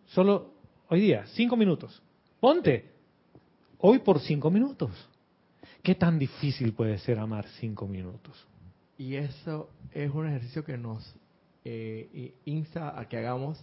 [0.10, 0.52] Solo
[0.90, 2.00] hoy día, cinco minutos.
[2.40, 2.92] Ponte.
[3.80, 4.92] Hoy por cinco minutos.
[5.82, 8.46] ¿Qué tan difícil puede ser amar cinco minutos?
[9.02, 11.16] Y eso es un ejercicio que nos
[11.66, 13.60] eh, insta a que hagamos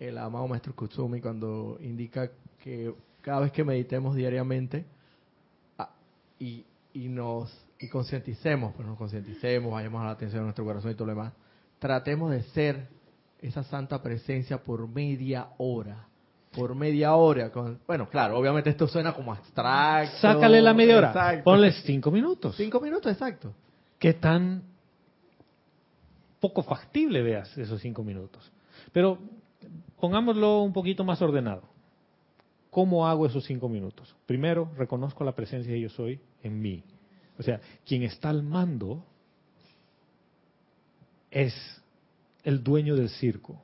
[0.00, 4.84] el amado maestro Kutsumi cuando indica que cada vez que meditemos diariamente
[5.78, 5.90] ah,
[6.40, 10.90] y, y nos y concienticemos, pues nos concienticemos, vayamos a la atención de nuestro corazón
[10.90, 11.32] y todo lo demás,
[11.78, 12.88] tratemos de ser
[13.42, 16.08] esa santa presencia por media hora.
[16.50, 17.52] Por media hora.
[17.52, 20.18] Con, bueno, claro, obviamente esto suena como abstracto.
[20.18, 21.08] Sácale la media hora.
[21.10, 21.44] Exacto.
[21.44, 22.56] Ponle cinco minutos.
[22.56, 23.54] Cinco minutos, exacto.
[24.04, 24.62] Qué tan
[26.38, 28.52] poco factible veas esos cinco minutos.
[28.92, 29.18] Pero
[29.98, 31.62] pongámoslo un poquito más ordenado.
[32.68, 34.14] ¿Cómo hago esos cinco minutos?
[34.26, 36.84] Primero, reconozco la presencia de yo soy en mí.
[37.38, 39.06] O sea, quien está al mando
[41.30, 41.54] es
[42.42, 43.58] el dueño del circo,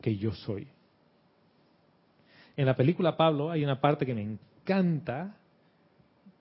[0.00, 0.68] que yo soy.
[2.56, 5.36] En la película Pablo hay una parte que me encanta,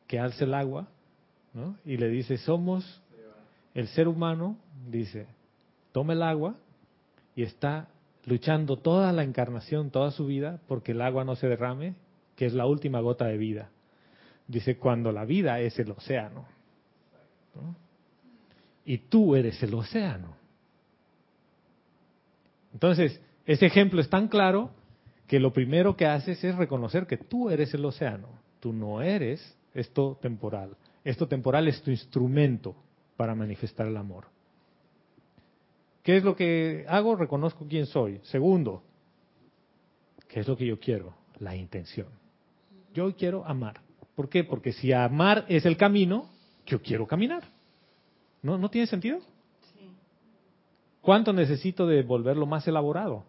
[0.05, 0.87] que alza el agua.
[1.83, 3.01] Y le dice, somos
[3.77, 4.57] el ser humano,
[4.89, 5.27] dice,
[5.91, 6.55] toma el agua
[7.35, 7.87] y está
[8.25, 11.93] luchando toda la encarnación, toda su vida, porque el agua no se derrame,
[12.35, 13.69] que es la última gota de vida.
[14.47, 16.47] Dice, cuando la vida es el océano.
[17.53, 17.75] ¿no?
[18.83, 20.35] Y tú eres el océano.
[22.73, 24.71] Entonces, ese ejemplo es tan claro
[25.27, 28.29] que lo primero que haces es reconocer que tú eres el océano.
[28.59, 30.75] Tú no eres esto temporal.
[31.03, 32.75] Esto temporal es tu instrumento
[33.17, 34.25] para manifestar el amor.
[36.03, 37.15] ¿Qué es lo que hago?
[37.15, 38.21] Reconozco quién soy.
[38.23, 38.81] Segundo,
[40.29, 41.15] ¿qué es lo que yo quiero?
[41.39, 42.07] La intención.
[42.93, 43.81] Yo quiero amar.
[44.15, 44.43] ¿Por qué?
[44.43, 46.29] Porque si amar es el camino,
[46.65, 47.43] yo quiero caminar.
[48.41, 49.19] ¿No, ¿no tiene sentido?
[51.01, 53.25] ¿Cuánto necesito de volverlo más elaborado?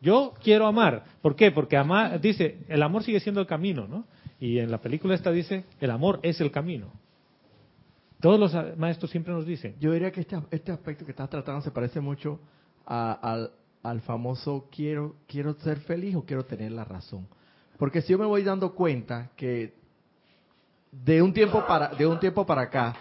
[0.00, 1.04] Yo quiero amar.
[1.22, 1.50] ¿Por qué?
[1.50, 4.04] Porque amar, dice, el amor sigue siendo el camino, ¿no?
[4.40, 6.92] Y en la película esta dice, el amor es el camino.
[8.20, 9.76] Todos los maestros siempre nos dicen.
[9.78, 12.40] Yo diría que este, este aspecto que estás tratando se parece mucho
[12.84, 13.52] al,
[13.82, 17.26] al famoso quiero, quiero ser feliz o quiero tener la razón.
[17.78, 19.74] Porque si yo me voy dando cuenta que
[20.90, 22.96] de un tiempo para, de un tiempo para acá,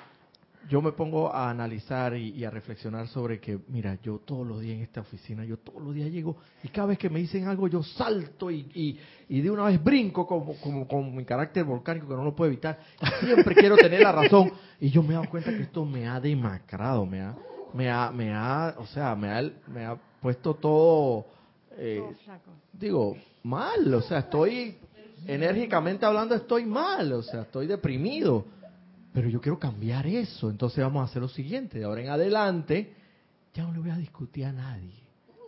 [0.70, 4.60] yo me pongo a analizar y, y a reflexionar sobre que, mira, yo todos los
[4.60, 7.48] días en esta oficina, yo todos los días llego y cada vez que me dicen
[7.48, 9.00] algo yo salto y, y,
[9.30, 12.52] y de una vez brinco como, como, como mi carácter volcánico que no lo puedo
[12.52, 12.80] evitar.
[13.22, 16.20] Siempre quiero tener la razón y yo me he dado cuenta que esto me ha
[16.20, 17.36] demacrado, me ha,
[17.74, 21.28] me ha, me ha, o sea, me ha, me ha puesto todo,
[21.78, 22.04] eh,
[22.74, 24.78] digo, mal, o sea, estoy
[25.26, 28.57] enérgicamente hablando, estoy mal, o sea, estoy deprimido.
[29.18, 32.94] Pero yo quiero cambiar eso, entonces vamos a hacer lo siguiente, de ahora en adelante
[33.52, 34.94] ya no le voy a discutir a nadie.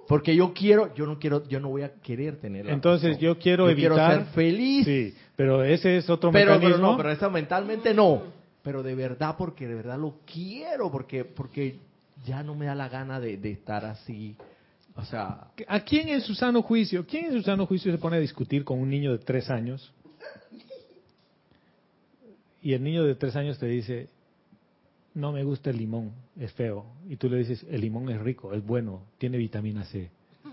[0.07, 3.21] Porque yo quiero, yo no quiero, yo no voy a querer tener la Entonces razón.
[3.21, 4.23] yo quiero evitar...
[4.23, 4.85] ser feliz.
[4.85, 8.23] Sí, pero ese es otro pero, pero no, pero eso mentalmente no.
[8.63, 11.77] Pero de verdad, porque de verdad lo quiero, porque, porque
[12.25, 14.35] ya no me da la gana de, de estar así.
[14.95, 18.17] O sea, ¿A quién en su sano juicio, quién en su sano juicio se pone
[18.17, 19.93] a discutir con un niño de tres años?
[22.61, 24.09] Y el niño de tres años te dice,
[25.13, 26.85] no me gusta el limón, es feo.
[27.07, 30.09] Y tú le dices, el limón es rico, es bueno, tiene vitamina C.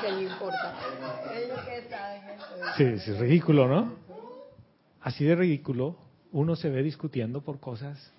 [0.00, 0.74] Que le importa.
[2.76, 3.92] Sí, es ridículo, ¿no?
[5.02, 5.96] Así de ridículo,
[6.32, 8.12] uno se ve discutiendo por cosas.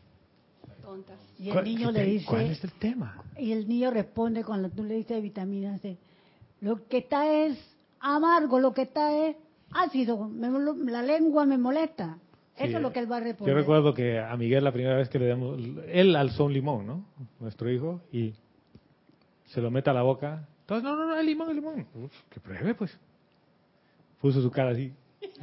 [0.82, 1.18] Tontas.
[1.40, 3.22] Y el ¿Cuál- niño le dice, ¿Cuál es el tema?
[3.38, 5.98] y el niño responde cuando tú le dices vitamina C,
[6.62, 7.58] lo que está es
[8.00, 9.36] amargo, lo que está es
[9.76, 12.18] ácido, me molo- la lengua me molesta.
[12.56, 13.54] Eso es lo que él va a responder.
[13.56, 16.86] Yo recuerdo que a Miguel la primera vez que le damos, él alzó un limón,
[16.86, 17.06] ¿no?
[17.40, 18.34] Nuestro hijo, y
[19.46, 20.48] se lo mete a la boca.
[20.62, 21.88] Entonces, no, no, no, el limón, el limón.
[21.96, 22.96] Uf, que pruebe, pues.
[24.22, 24.94] Puso su cara así,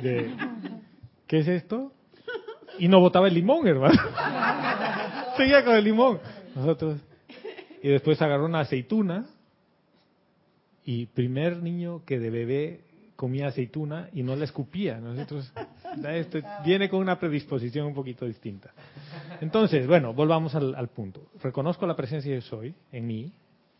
[0.01, 0.31] de,
[1.26, 1.93] ¿qué es esto?
[2.78, 4.01] Y no botaba el limón, hermano.
[5.37, 6.20] Seguía con el limón.
[6.55, 7.01] Nosotros.
[7.83, 9.26] Y después agarró una aceituna,
[10.85, 12.81] y primer niño que de bebé
[13.20, 14.98] comía aceituna y no la escupía.
[14.98, 15.52] Nosotros,
[16.08, 18.72] esto viene con una predisposición un poquito distinta.
[19.42, 21.28] Entonces, bueno, volvamos al, al punto.
[21.42, 23.30] Reconozco la presencia de yo soy en mí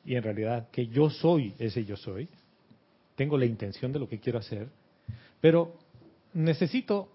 [0.05, 2.29] y en realidad que yo soy ese yo soy.
[3.15, 4.69] Tengo la intención de lo que quiero hacer,
[5.41, 5.73] pero
[6.35, 7.09] necesito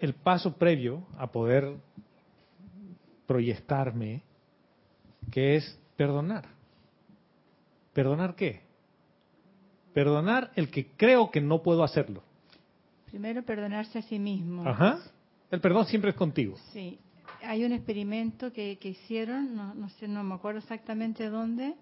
[0.00, 1.76] el paso previo a poder
[3.28, 4.22] proyectarme,
[5.30, 6.46] que es perdonar.
[7.92, 8.67] ¿Perdonar qué?
[9.92, 12.22] Perdonar el que creo que no puedo hacerlo.
[13.06, 14.68] Primero perdonarse a sí mismo.
[14.68, 14.98] Ajá.
[15.50, 16.56] El perdón siempre es contigo.
[16.72, 16.98] Sí.
[17.42, 21.74] Hay un experimento que, hicieron, no, no, sé, no me acuerdo exactamente dónde,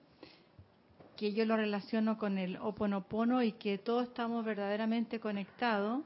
[1.17, 6.03] que yo lo relaciono con el oponopono y que todos estamos verdaderamente conectados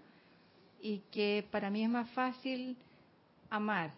[0.81, 2.77] y que para mí es más fácil
[3.51, 3.93] amar.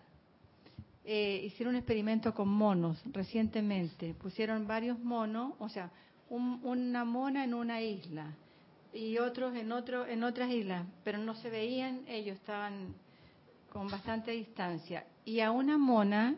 [1.05, 4.15] Eh, hicieron un experimento con monos recientemente.
[4.15, 5.91] Pusieron varios monos, o sea,
[6.33, 8.27] una mona en una isla
[8.93, 12.95] y otros en otro en otras islas, pero no se veían, ellos estaban
[13.71, 15.05] con bastante distancia.
[15.25, 16.37] Y a una mona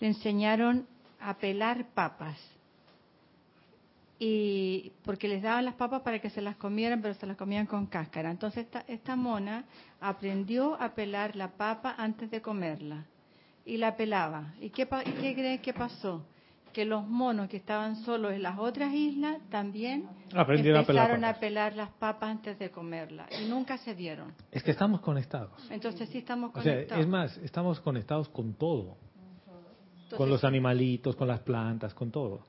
[0.00, 0.86] le enseñaron
[1.20, 2.38] a pelar papas
[4.24, 7.66] y porque les daban las papas para que se las comieran, pero se las comían
[7.66, 8.30] con cáscara.
[8.30, 9.64] Entonces esta, mona
[10.00, 13.04] aprendió a pelar la papa antes de comerla
[13.64, 14.54] y la pelaba.
[14.60, 16.24] ¿Y qué, qué que pasó?
[16.72, 21.90] Que los monos que estaban solos en las otras islas también empezaron a pelar, las
[21.90, 24.32] papas antes de comerla y nunca se vieron.
[24.50, 25.52] Es que estamos conectados.
[25.70, 27.02] Entonces sí estamos conectados.
[27.02, 28.96] es más, estamos conectados con todo.
[30.16, 32.40] con los animalitos, con las plantas, con todo.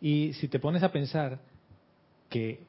[0.00, 1.40] Y si te pones a pensar
[2.28, 2.64] que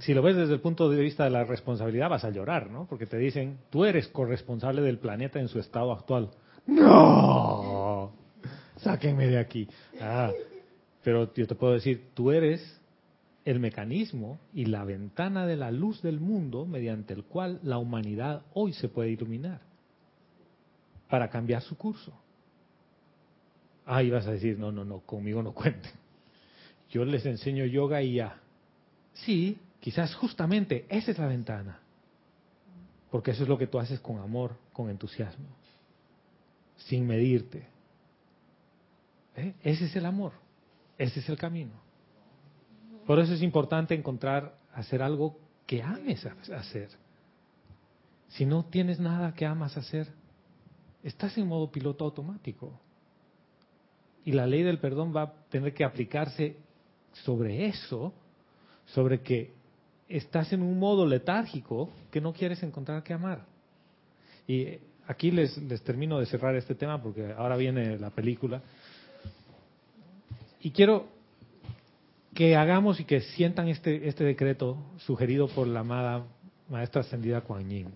[0.00, 2.86] si lo ves desde el punto de vista de la responsabilidad vas a llorar, ¿no?
[2.86, 6.30] Porque te dicen, tú eres corresponsable del planeta en su estado actual.
[6.66, 7.87] No,
[8.78, 9.68] sáquenme de aquí.
[10.00, 10.30] Ah,
[11.02, 12.80] pero yo te puedo decir, tú eres
[13.44, 18.42] el mecanismo y la ventana de la luz del mundo mediante el cual la humanidad
[18.52, 19.60] hoy se puede iluminar
[21.08, 22.12] para cambiar su curso.
[23.86, 25.92] Ahí vas a decir, no, no, no, conmigo no cuenten.
[26.90, 28.38] Yo les enseño yoga y ya.
[29.14, 31.80] Sí, quizás justamente esa es la ventana.
[33.10, 35.46] Porque eso es lo que tú haces con amor, con entusiasmo,
[36.76, 37.66] sin medirte.
[39.38, 39.54] ¿Eh?
[39.62, 40.32] Ese es el amor,
[40.98, 41.72] ese es el camino.
[43.06, 46.88] Por eso es importante encontrar, hacer algo que ames hacer.
[48.28, 50.08] Si no tienes nada que amas hacer,
[51.02, 52.78] estás en modo piloto automático.
[54.24, 56.56] Y la ley del perdón va a tener que aplicarse
[57.12, 58.12] sobre eso,
[58.86, 59.52] sobre que
[60.08, 63.46] estás en un modo letárgico que no quieres encontrar que amar.
[64.46, 68.62] Y aquí les, les termino de cerrar este tema porque ahora viene la película.
[70.60, 71.06] Y quiero
[72.34, 76.26] que hagamos y que sientan este, este decreto sugerido por la amada
[76.68, 77.88] maestra ascendida Kuan Yin.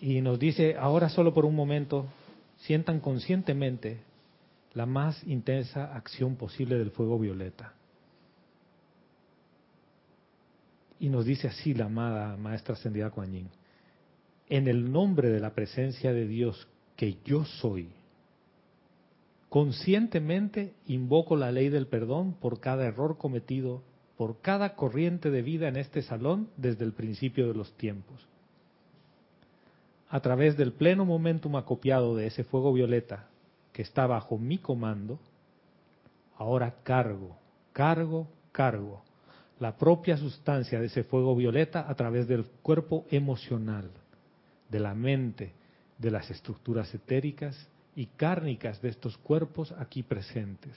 [0.00, 2.06] Y nos dice, ahora solo por un momento,
[2.58, 3.98] sientan conscientemente
[4.74, 7.72] la más intensa acción posible del fuego violeta.
[10.98, 13.48] Y nos dice así la amada maestra ascendida Kuan Yin,
[14.48, 17.88] en el nombre de la presencia de Dios que yo soy,
[19.54, 23.84] conscientemente invoco la ley del perdón por cada error cometido,
[24.16, 28.26] por cada corriente de vida en este salón desde el principio de los tiempos.
[30.08, 33.28] A través del pleno momentum acopiado de ese fuego violeta,
[33.72, 35.20] que está bajo mi comando,
[36.36, 37.36] ahora cargo,
[37.72, 39.04] cargo, cargo
[39.60, 43.88] la propia sustancia de ese fuego violeta a través del cuerpo emocional,
[44.68, 45.52] de la mente,
[45.96, 50.72] de las estructuras etéricas y cárnicas de estos cuerpos aquí presentes.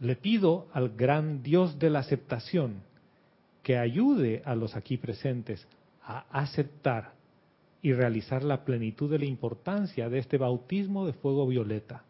[0.00, 2.82] Le pido al gran Dios de la aceptación
[3.62, 5.66] que ayude a los aquí presentes
[6.02, 7.12] a aceptar
[7.80, 12.04] y realizar la plenitud de la importancia de este bautismo de fuego violeta.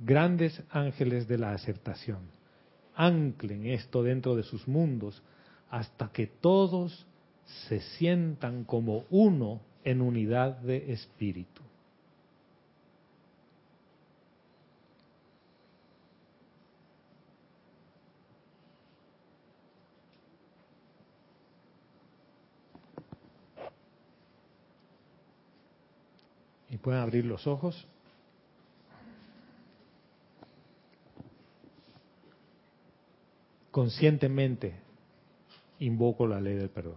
[0.00, 2.20] Grandes ángeles de la aceptación,
[2.94, 5.22] anclen esto dentro de sus mundos
[5.70, 7.06] hasta que todos
[7.68, 11.62] se sientan como uno en unidad de espíritu.
[26.72, 27.86] y pueden abrir los ojos.
[33.70, 34.72] Conscientemente
[35.80, 36.96] invoco la ley del perdón.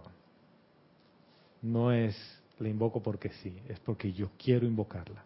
[1.60, 2.16] No es
[2.58, 5.24] la invoco porque sí, es porque yo quiero invocarla.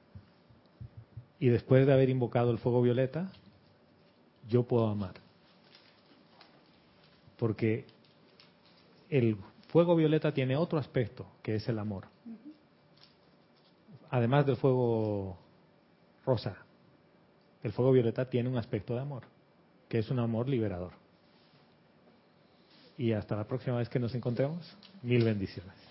[1.38, 3.30] Y después de haber invocado el fuego violeta,
[4.48, 5.14] yo puedo amar.
[7.38, 7.86] Porque
[9.08, 9.36] el
[9.68, 12.06] fuego violeta tiene otro aspecto, que es el amor
[14.10, 15.38] además del fuego
[16.24, 16.56] rosa,
[17.62, 19.22] el fuego violeta tiene un aspecto de amor,
[19.88, 20.92] que es un amor liberador.
[22.98, 25.89] Y hasta la próxima vez que nos encontremos, mil bendiciones.